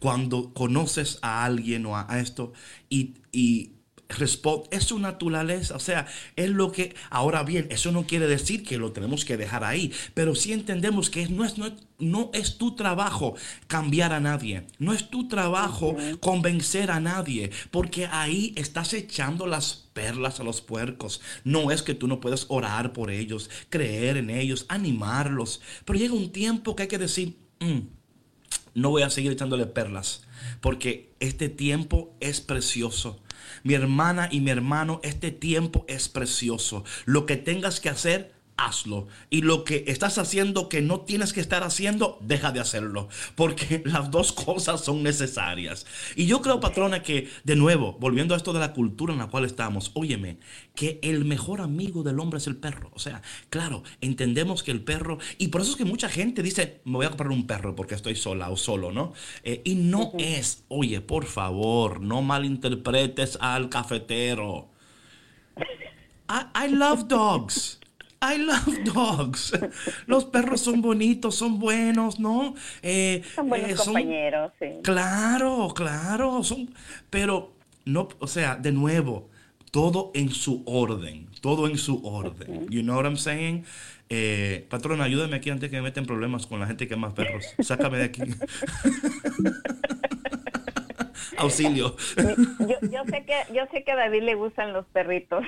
[0.00, 2.54] cuando conoces a alguien o a, esto
[2.90, 3.70] y, y
[4.70, 8.78] es su naturaleza, o sea, es lo que, ahora bien, eso no quiere decir que
[8.78, 12.74] lo tenemos que dejar ahí, pero sí entendemos que no es, no, no es tu
[12.74, 13.34] trabajo
[13.66, 19.88] cambiar a nadie, no es tu trabajo convencer a nadie, porque ahí estás echando las
[19.92, 21.20] perlas a los puercos.
[21.44, 26.14] No es que tú no puedas orar por ellos, creer en ellos, animarlos, pero llega
[26.14, 27.80] un tiempo que hay que decir, mm,
[28.74, 30.22] no voy a seguir echándole perlas,
[30.60, 33.20] porque este tiempo es precioso
[33.62, 36.84] mi hermana y mi hermano, este tiempo es precioso.
[37.04, 39.06] Lo que tengas que hacer, hazlo.
[39.30, 43.08] Y lo que estás haciendo que no tienes que estar haciendo, deja de hacerlo.
[43.34, 45.86] Porque las dos cosas son necesarias.
[46.16, 49.28] Y yo creo, patrona, que de nuevo, volviendo a esto de la cultura en la
[49.28, 50.38] cual estamos, óyeme,
[50.74, 52.90] que el mejor amigo del hombre es el perro.
[52.94, 56.80] O sea, claro, entendemos que el perro, y por eso es que mucha gente dice,
[56.84, 59.12] me voy a comprar un perro porque estoy sola o solo, ¿no?
[59.44, 64.68] Eh, y no es, oye, por favor, no malinterpretes al cafetero.
[66.54, 67.77] I love dogs.
[68.20, 69.52] I love dogs.
[70.06, 72.54] Los perros son bonitos, son buenos, ¿no?
[72.82, 74.66] Eh, son buenos eh, compañeros, sí.
[74.82, 76.42] Claro, claro.
[76.42, 76.74] Son,
[77.10, 77.52] pero,
[77.84, 79.28] no, o sea, de nuevo,
[79.70, 81.28] todo en su orden.
[81.40, 82.66] Todo en su orden.
[82.68, 83.64] You know what I'm saying?
[84.10, 87.44] Eh, patrón, ayúdame aquí antes que me meten problemas con la gente que ama perros.
[87.60, 88.22] Sácame de aquí.
[91.36, 91.96] Auxilio.
[92.90, 95.44] Yo, sé que, yo sé que a David le gustan los perritos.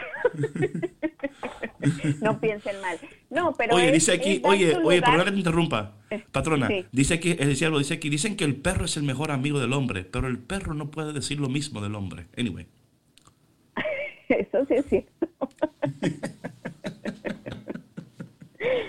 [2.21, 2.99] no piensen mal.
[3.31, 5.95] No, pero oye, dice aquí, oye, oye, perdón que te interrumpa,
[6.33, 6.69] patrona.
[6.93, 9.73] Dice aquí, es decir, dice aquí, dicen que el perro es el mejor amigo del
[9.73, 12.27] hombre, pero el perro no puede decir lo mismo del hombre.
[12.37, 12.67] Anyway.
[14.29, 15.29] Eso sí es cierto.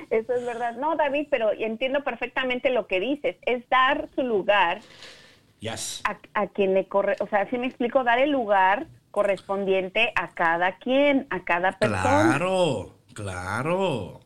[0.09, 0.75] Eso es verdad.
[0.77, 3.37] No, David, pero entiendo perfectamente lo que dices.
[3.45, 4.81] Es dar su lugar
[5.69, 10.77] a, quien le corre, o sea, si me explico, dar el lugar correspondiente a cada
[10.77, 12.01] quien, a cada persona.
[12.01, 14.21] Claro, claro.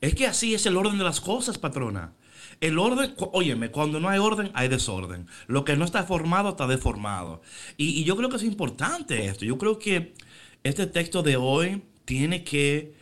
[0.00, 2.14] Es que así es el orden de las cosas, patrona.
[2.60, 5.26] El orden, óyeme, cuando no hay orden, hay desorden.
[5.46, 7.42] Lo que no está formado, está deformado.
[7.76, 9.44] Y, yo creo que es importante esto.
[9.44, 10.14] Yo creo que
[10.62, 12.94] este texto de hoy tiene que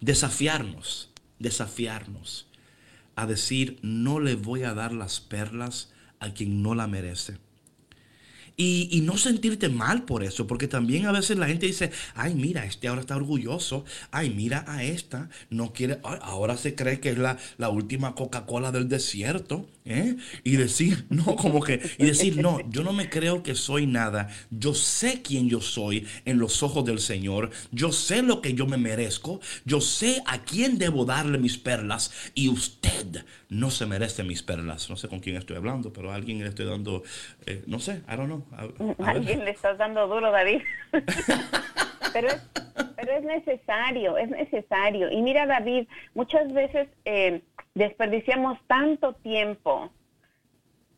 [0.00, 2.51] desafiarnos, desafiarnos
[3.14, 7.38] a decir, no le voy a dar las perlas a quien no la merece.
[8.56, 12.64] Y, no sentirte mal por eso, porque también a veces la gente dice, ay, mira,
[12.64, 17.18] este ahora está orgulloso, ay, mira a esta, no quiere, ahora se cree que es
[17.18, 20.16] la, la última Coca-Cola del desierto, ¿eh?
[20.44, 24.28] Y decir, no, como que, y decir, no, yo no me creo que soy nada,
[24.50, 28.66] yo sé quién yo soy en los ojos del Señor, yo sé lo que yo
[28.66, 34.24] me merezco, yo sé a quién debo darle mis perlas, y usted no se merece
[34.24, 34.88] mis perlas.
[34.88, 37.02] No sé con quién estoy hablando, pero a alguien le estoy dando,
[37.46, 38.46] eh, no sé, I don't know.
[38.52, 40.62] A, alguien le estás dando duro, David.
[42.12, 42.42] pero, es,
[42.96, 45.10] pero es necesario, es necesario.
[45.10, 47.42] Y mira, David, muchas veces eh,
[47.74, 49.90] desperdiciamos tanto tiempo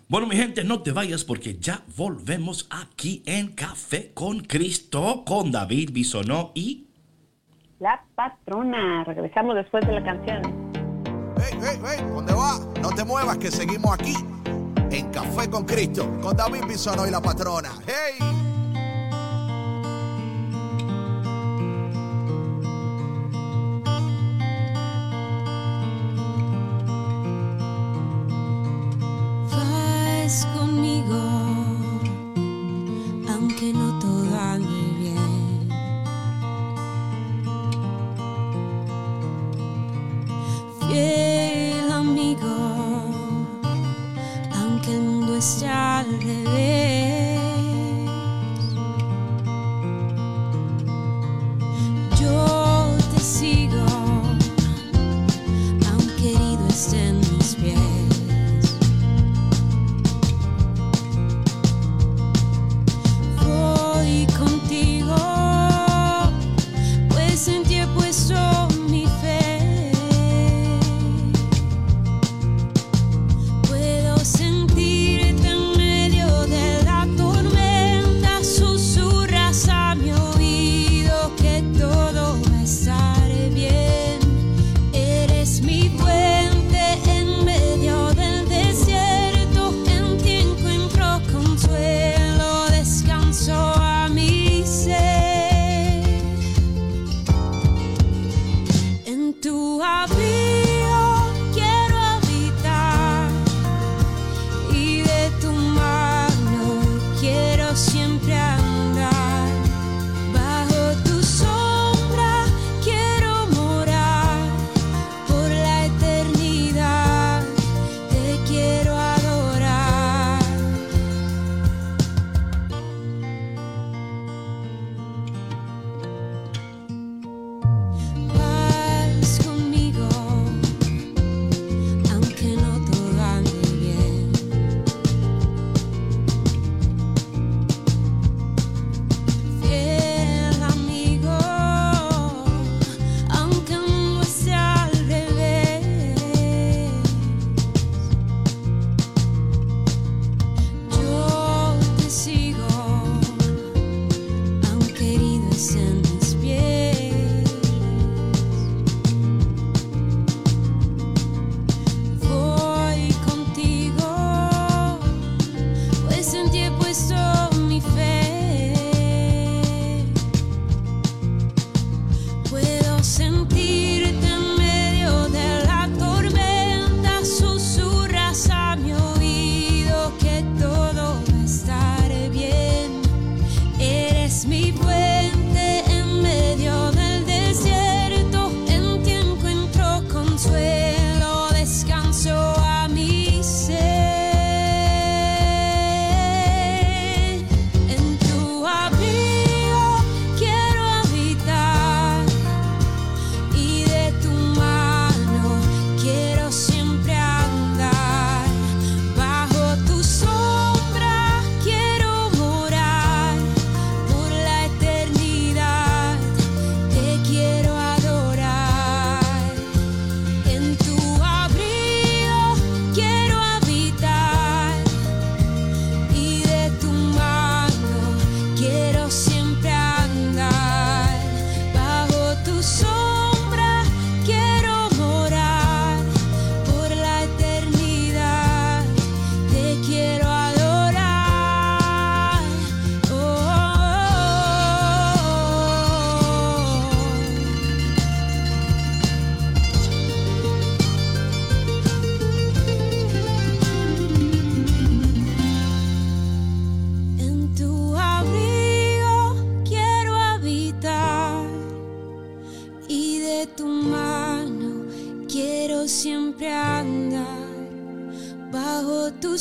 [0.08, 5.50] Bueno, mi gente, no te vayas porque ya volvemos aquí en Café con Cristo, con
[5.50, 6.91] David Bisonó y...
[7.82, 9.02] La patrona.
[9.02, 10.40] Regresamos después de la canción.
[11.36, 12.60] Hey, hey, hey, ¿dónde va?
[12.80, 14.14] No te muevas que seguimos aquí
[14.92, 17.70] en Café con Cristo con David Bisono y la patrona.
[17.84, 18.51] ¡Hey!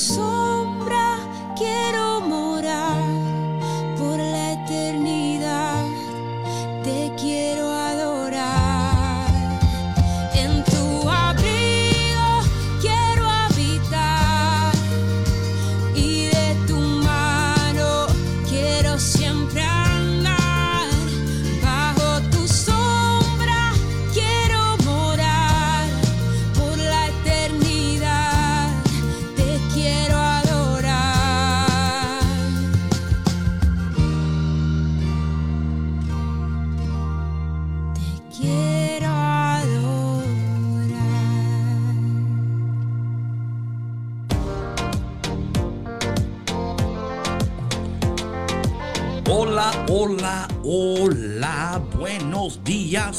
[0.01, 0.40] so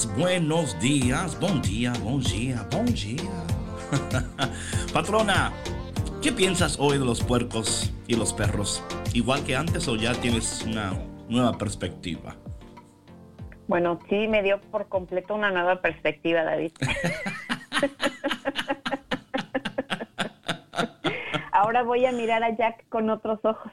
[0.03, 1.39] días, buenos días.
[1.39, 3.31] Buen día, buen día, buen día.
[4.93, 5.53] Patrona,
[6.23, 8.83] ¿qué piensas hoy de los puercos y los perros?
[9.13, 10.93] ¿Igual que antes o ya tienes una
[11.29, 12.35] nueva perspectiva?
[13.69, 16.73] Bueno, sí me dio por completo una nueva perspectiva, David.
[21.53, 23.73] Ahora voy a mirar a Jack con otros ojos.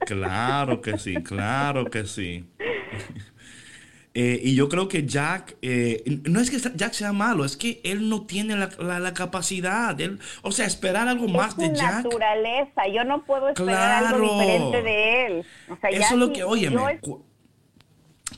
[0.00, 2.50] Claro que sí, claro que sí.
[4.12, 7.80] Eh, y yo creo que Jack, eh, no es que Jack sea malo, es que
[7.84, 9.98] él no tiene la, la- la capacidad.
[10.00, 12.04] Él, o sea, esperar algo más es de Jack.
[12.04, 12.88] naturaleza.
[12.92, 14.40] Yo no puedo esperar algo Claro.
[14.40, 15.44] diferente de él.
[15.70, 17.00] O sea, ya Eso es lo que, óyeme, yo es-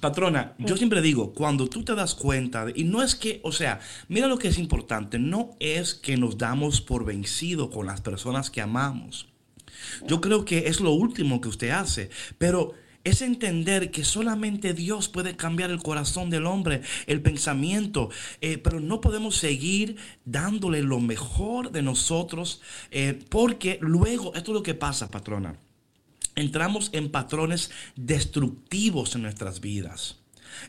[0.01, 3.53] patrona, yo siempre digo, cuando tú te das cuenta, de- y no es que, o
[3.53, 8.01] sea, mira lo que es importante, no es que nos damos por vencido con las
[8.01, 9.29] personas que amamos.
[10.07, 12.73] Yo creo que es lo último que usted hace, pero
[13.05, 18.81] es entender que solamente Dios puede cambiar el corazón del hombre, el pensamiento, eh, pero
[18.81, 24.75] no podemos seguir dándole lo mejor de nosotros, eh, porque luego, esto es lo que
[24.75, 25.59] pasa, patrona
[26.35, 30.19] entramos en patrones destructivos en nuestras vidas.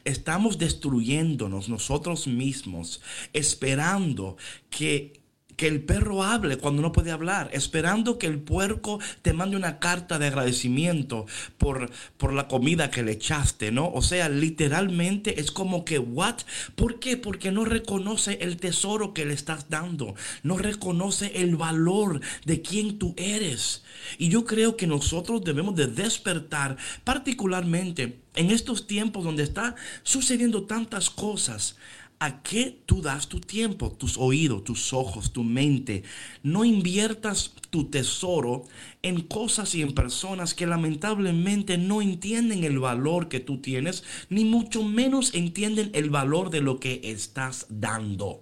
[0.05, 3.01] Estamos destruyéndonos nosotros mismos,
[3.33, 4.37] esperando
[4.69, 5.22] que,
[5.55, 9.79] que el perro hable cuando no puede hablar, esperando que el puerco te mande una
[9.79, 11.25] carta de agradecimiento
[11.57, 13.91] por, por la comida que le echaste, ¿no?
[13.91, 16.41] O sea, literalmente es como que, ¿what?
[16.75, 17.17] ¿Por qué?
[17.17, 22.97] Porque no reconoce el tesoro que le estás dando, no reconoce el valor de quien
[22.97, 23.83] tú eres.
[24.17, 30.63] Y yo creo que nosotros debemos de despertar, particularmente en estos tiempos donde está sucediendo
[30.63, 31.77] tantas cosas.
[32.23, 36.03] ¿A qué tú das tu tiempo, tus oídos, tus ojos, tu mente?
[36.41, 38.63] No inviertas tu tesoro
[39.01, 44.45] en cosas y en personas que lamentablemente no entienden el valor que tú tienes, ni
[44.45, 48.39] mucho menos entienden el valor de lo que estás dando.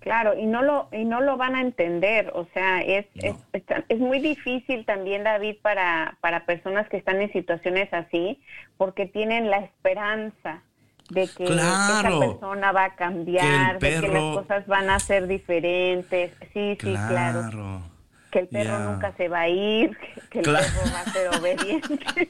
[0.00, 3.34] Claro, y no lo y no lo van a entender, o sea, es, es,
[3.88, 8.42] es, muy difícil también, David, para, para personas que están en situaciones así,
[8.76, 10.62] porque tienen la esperanza
[11.08, 16.32] de que esa persona va a cambiar, de que las cosas van a ser diferentes.
[16.52, 17.82] Sí, sí, claro.
[18.30, 19.96] Que el perro nunca se va a ir,
[20.30, 22.28] que el perro va a ser obediente.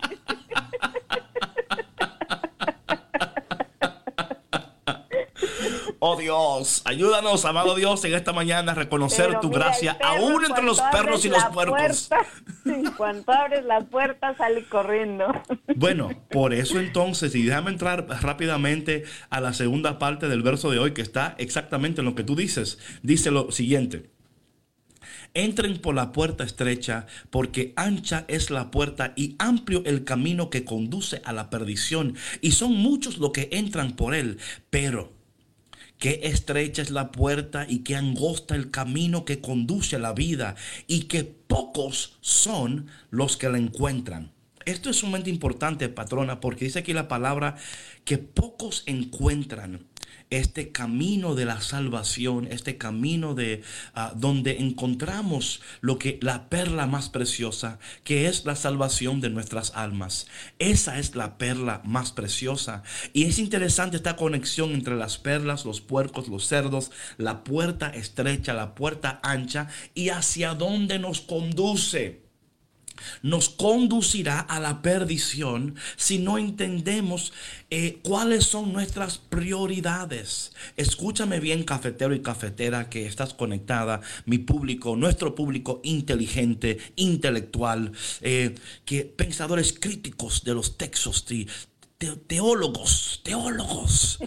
[6.00, 10.80] Oh Dios, ayúdanos, amado Dios, en esta mañana a reconocer tu gracia, aún entre los
[10.80, 12.08] perros y los puercos.
[12.96, 15.26] Cuando abres la puerta, sale corriendo.
[15.76, 20.78] Bueno, por eso entonces, y déjame entrar rápidamente a la segunda parte del verso de
[20.78, 22.78] hoy, que está exactamente en lo que tú dices.
[23.02, 24.10] Dice lo siguiente.
[25.34, 30.64] Entren por la puerta estrecha, porque ancha es la puerta y amplio el camino que
[30.64, 34.38] conduce a la perdición, y son muchos los que entran por él,
[34.70, 35.17] pero
[35.98, 40.54] Qué estrecha es la puerta y qué angosta el camino que conduce a la vida
[40.86, 44.30] y que pocos son los que la encuentran.
[44.64, 47.56] Esto es sumamente importante, patrona, porque dice aquí la palabra
[48.04, 49.87] que pocos encuentran
[50.30, 53.62] este camino de la salvación, este camino de
[53.94, 59.72] ah, donde encontramos lo que la perla más preciosa, que es la salvación de nuestras
[59.74, 60.26] almas.
[60.58, 62.82] Esa es la perla más preciosa.
[63.12, 68.52] Y es interesante esta conexión entre las perlas, los puercos, los cerdos, la puerta estrecha,
[68.54, 72.27] la puerta ancha y hacia dónde nos conduce
[73.22, 77.32] nos conducirá a la perdición si no entendemos
[77.70, 80.52] eh, cuáles son nuestras prioridades.
[80.76, 87.92] Escúchame bien, cafetero y cafetera, que estás conectada, mi público, nuestro público inteligente, intelectual,
[88.22, 91.24] eh, que pensadores críticos de los textos,
[91.98, 94.18] teólogos, teólogos.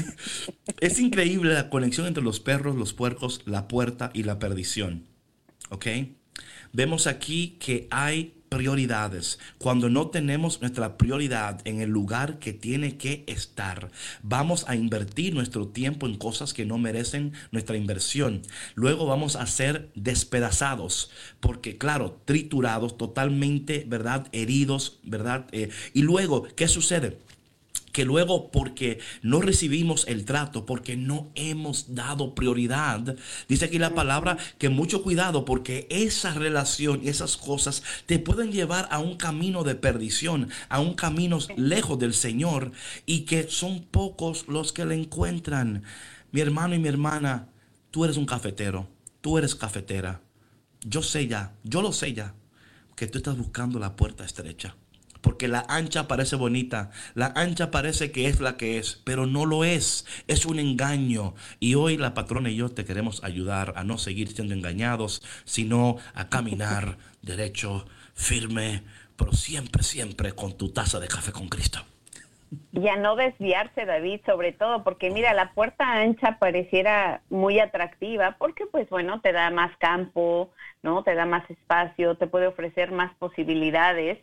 [0.80, 5.06] es increíble la conexión entre los perros, los puercos, la puerta y la perdición.
[5.70, 5.86] ¿Ok?
[6.72, 9.38] Vemos aquí que hay prioridades.
[9.58, 13.90] Cuando no tenemos nuestra prioridad en el lugar que tiene que estar,
[14.22, 18.42] vamos a invertir nuestro tiempo en cosas que no merecen nuestra inversión.
[18.74, 24.26] Luego vamos a ser despedazados, porque claro, triturados, totalmente, ¿verdad?
[24.32, 25.46] Heridos, ¿verdad?
[25.52, 27.18] Eh, y luego, ¿qué sucede?
[27.92, 33.16] Que luego porque no recibimos el trato, porque no hemos dado prioridad,
[33.48, 38.52] dice aquí la palabra que mucho cuidado porque esa relación y esas cosas te pueden
[38.52, 42.72] llevar a un camino de perdición, a un camino lejos del Señor
[43.06, 45.82] y que son pocos los que le encuentran.
[46.32, 47.48] Mi hermano y mi hermana,
[47.90, 48.88] tú eres un cafetero,
[49.20, 50.20] tú eres cafetera.
[50.82, 52.34] Yo sé ya, yo lo sé ya,
[52.96, 54.76] que tú estás buscando la puerta estrecha
[55.20, 59.46] porque la ancha parece bonita, la ancha parece que es la que es, pero no
[59.46, 61.34] lo es, es un engaño.
[61.58, 65.96] Y hoy la patrona y yo te queremos ayudar a no seguir siendo engañados, sino
[66.14, 68.82] a caminar derecho, firme,
[69.16, 71.84] pero siempre, siempre con tu taza de café con Cristo.
[72.72, 78.36] Y a no desviarse, David, sobre todo, porque mira, la puerta ancha pareciera muy atractiva,
[78.38, 80.50] porque pues bueno, te da más campo,
[80.82, 81.04] ¿no?
[81.04, 84.18] Te da más espacio, te puede ofrecer más posibilidades.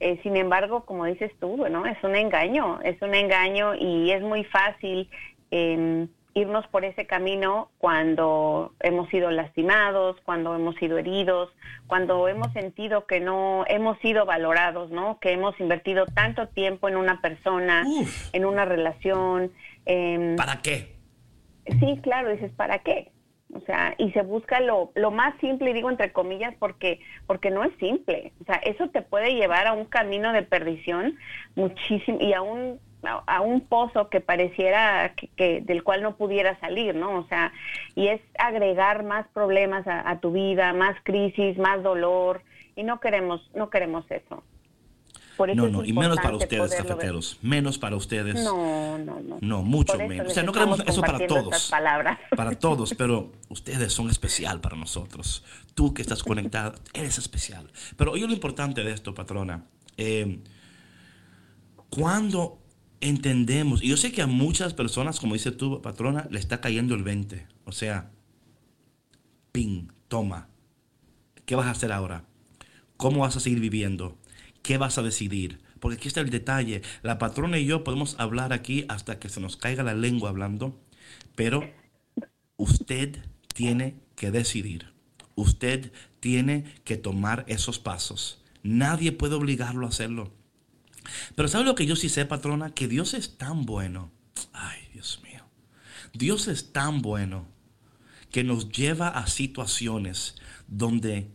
[0.00, 4.22] Eh, sin embargo, como dices tú, bueno, es un engaño, es un engaño y es
[4.22, 5.10] muy fácil
[5.50, 6.06] eh,
[6.36, 11.50] irnos por ese camino cuando hemos sido lastimados, cuando hemos sido heridos,
[11.86, 15.18] cuando hemos sentido que no hemos sido valorados, ¿no?
[15.18, 17.84] Que hemos invertido tanto tiempo en una persona,
[18.34, 19.50] en una relación.
[20.36, 20.94] ¿Para qué?
[21.80, 23.10] Sí, claro, dices, ¿para qué?
[23.54, 27.50] O sea, y se busca lo, lo más simple, y digo entre comillas, porque, porque
[27.50, 28.34] no es simple.
[28.42, 31.16] O sea, eso te puede llevar a un camino de perdición
[31.54, 36.94] muchísimo y a un a un pozo que pareciera que, del cual no pudiera salir,
[36.94, 37.18] ¿no?
[37.18, 37.52] O sea,
[37.94, 42.42] y es agregar más problemas a, tu vida, más crisis, más dolor,
[42.74, 44.42] y no queremos, no queremos eso.
[45.38, 47.38] no, no, y menos para ustedes, cafeteros.
[47.42, 48.34] Menos para ustedes.
[48.42, 49.38] No, no, no.
[49.40, 50.28] No, mucho menos.
[50.28, 51.72] O sea, no queremos eso para todos.
[52.36, 55.44] Para todos, pero ustedes son especial para nosotros.
[55.74, 57.70] Tú que estás conectada, eres especial.
[57.96, 59.64] Pero oye lo importante de esto, patrona.
[59.96, 60.38] Eh,
[61.90, 62.58] cuando
[63.00, 66.94] entendemos, y yo sé que a muchas personas, como dice tu patrona, le está cayendo
[66.94, 67.46] el 20.
[67.64, 68.10] O sea,
[69.52, 70.48] ping, toma.
[71.44, 72.24] ¿Qué vas a hacer ahora?
[72.96, 74.18] ¿Cómo vas a seguir viviendo?
[74.62, 75.60] ¿Qué vas a decidir?
[75.80, 76.82] Porque aquí está el detalle.
[77.02, 80.80] La patrona y yo podemos hablar aquí hasta que se nos caiga la lengua hablando,
[81.34, 81.62] pero
[82.56, 83.18] usted
[83.54, 84.92] tiene que decidir.
[85.34, 88.42] Usted tiene que tomar esos pasos.
[88.62, 90.32] Nadie puede obligarlo a hacerlo.
[91.34, 92.70] Pero ¿sabe lo que yo sí sé, patrona?
[92.74, 94.10] Que Dios es tan bueno.
[94.52, 95.44] Ay, Dios mío.
[96.12, 97.46] Dios es tan bueno
[98.30, 100.36] que nos lleva a situaciones
[100.66, 101.30] donde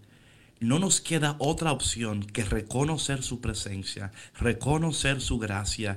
[0.61, 5.95] no nos queda otra opción que reconocer su presencia, reconocer su gracia.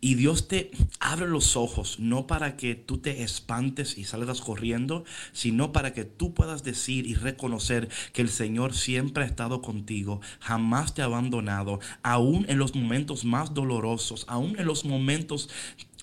[0.00, 5.04] Y Dios te abre los ojos, no para que tú te espantes y salgas corriendo,
[5.32, 10.22] sino para que tú puedas decir y reconocer que el Señor siempre ha estado contigo,
[10.40, 15.50] jamás te ha abandonado, aún en los momentos más dolorosos, aún en los momentos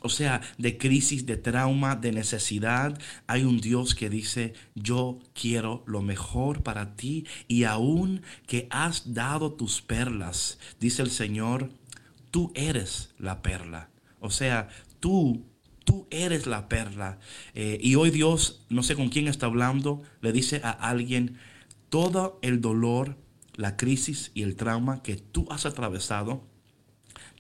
[0.04, 5.84] o sea, de crisis, de trauma, de necesidad, hay un Dios que dice, yo quiero
[5.88, 11.72] lo mejor para ti y aún que has dado tus perlas, dice el Señor,
[12.32, 13.90] tú eres la perla.
[14.20, 15.46] O sea, tú
[15.86, 17.20] Tú eres la perla.
[17.54, 21.38] Eh, y hoy Dios, no sé con quién está hablando, le dice a alguien,
[21.90, 23.18] todo el dolor,
[23.56, 26.48] la crisis y el trauma que tú has atravesado,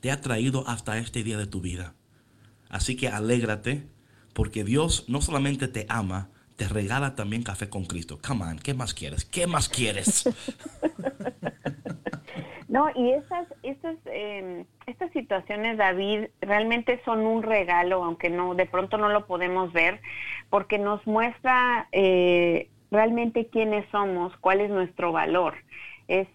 [0.01, 1.95] te ha traído hasta este día de tu vida.
[2.73, 3.83] Así que alégrate,
[4.33, 8.17] porque Dios no solamente te ama, te regala también café con Cristo.
[8.27, 9.25] Come on, ¿qué más quieres?
[9.25, 10.27] ¿Qué más quieres?
[12.69, 18.65] No, y esas, esas, em, estas situaciones, David, realmente son un regalo, aunque no, de
[18.65, 20.01] pronto no lo podemos ver,
[20.49, 25.53] porque nos muestra eh, realmente quiénes somos, cuál es nuestro valor.
[26.07, 26.27] Es,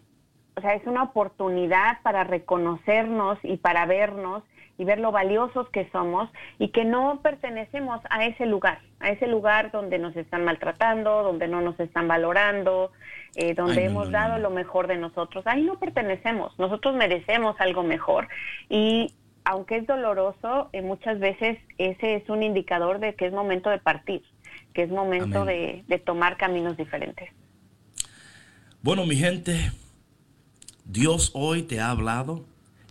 [0.55, 4.45] o sea, es una oportunidad para reconocernos y para vernos
[4.79, 9.27] y ver lo valiosos que somos y que no pertenecemos a ese lugar, a ese
[9.27, 12.93] lugar donde nos están maltratando, donde no nos están valorando,
[13.35, 15.47] eh, donde hemos dado lo mejor de nosotros.
[15.47, 18.29] Ahí no pertenecemos, nosotros merecemos algo mejor
[18.71, 19.13] y
[19.45, 23.79] aunque es doloroso, eh, muchas veces ese es un indicador de que es momento de
[23.79, 24.23] partir,
[24.75, 27.31] que es momento de, de tomar caminos diferentes.
[28.83, 29.73] Bueno, mi gente,
[30.85, 32.45] Dios hoy te ha hablado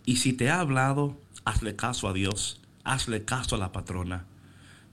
[0.04, 1.16] y si te ha hablado,
[1.48, 4.26] hazle caso a Dios, hazle caso a la patrona.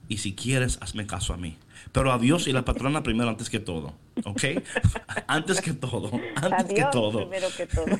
[0.08, 1.58] Y si quieres, hazme caso a mí.
[1.92, 3.92] Pero a Dios y la patrona primero, antes que todo.
[4.24, 4.42] ¿Ok?
[5.26, 6.12] antes que todo.
[6.36, 7.28] Antes que todo.
[7.28, 7.86] Primero que todo.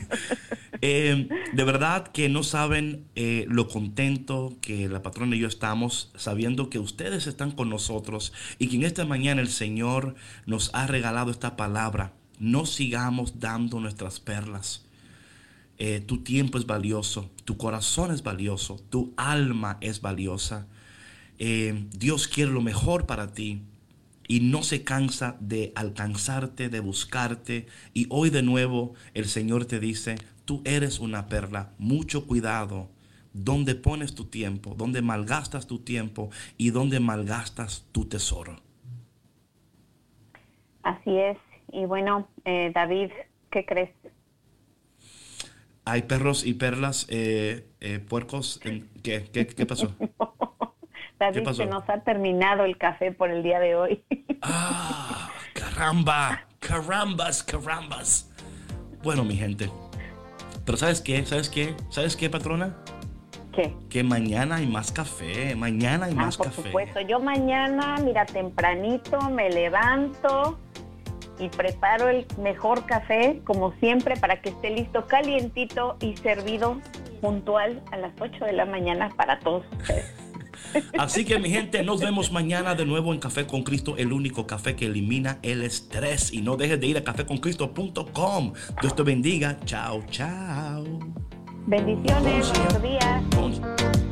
[0.82, 6.12] Eh, de verdad que no saben eh, lo contento que la patrona y yo estamos
[6.16, 10.86] sabiendo que ustedes están con nosotros y que en esta mañana el Señor nos ha
[10.86, 12.12] regalado esta palabra.
[12.38, 14.85] No sigamos dando nuestras perlas
[15.78, 20.66] eh, tu tiempo es valioso, tu corazón es valioso, tu alma es valiosa.
[21.38, 23.62] Eh, Dios quiere lo mejor para ti
[24.26, 27.66] y no se cansa de alcanzarte, de buscarte.
[27.92, 32.88] Y hoy de nuevo el Señor te dice, tú eres una perla, mucho cuidado
[33.34, 38.56] donde pones tu tiempo, donde malgastas tu tiempo y donde malgastas tu tesoro.
[40.82, 41.36] Así es.
[41.70, 43.10] Y bueno, eh, David,
[43.50, 43.90] ¿qué crees?
[45.86, 48.60] Hay perros y perlas, eh, eh, puercos.
[48.62, 49.94] ¿Qué, qué, qué pasó?
[51.18, 54.04] David, se nos ha terminado el café por el día de hoy.
[54.42, 55.30] ¡Ah!
[55.54, 56.44] ¡Caramba!
[56.58, 58.30] ¡Carambas, carambas!
[59.02, 59.70] Bueno, mi gente.
[60.66, 61.24] Pero ¿sabes qué?
[61.24, 61.74] ¿Sabes qué?
[61.88, 62.76] ¿Sabes qué, patrona?
[63.52, 63.72] ¿Qué?
[63.88, 65.54] Que mañana hay más café.
[65.54, 66.56] Mañana hay ah, más por café.
[66.56, 67.00] Por supuesto.
[67.00, 70.58] Yo mañana, mira, tempranito me levanto
[71.38, 76.80] y preparo el mejor café, como siempre, para que esté listo, calientito y servido
[77.20, 80.26] puntual a las 8 de la mañana para todos ustedes.
[80.98, 84.46] Así que mi gente, nos vemos mañana de nuevo en Café con Cristo, el único
[84.46, 86.32] café que elimina el estrés.
[86.32, 88.52] Y no dejes de ir a caféconcristo.com.
[88.80, 89.58] Dios te bendiga.
[89.64, 90.84] Chao, chao.
[91.66, 94.05] Bendiciones, buenos días.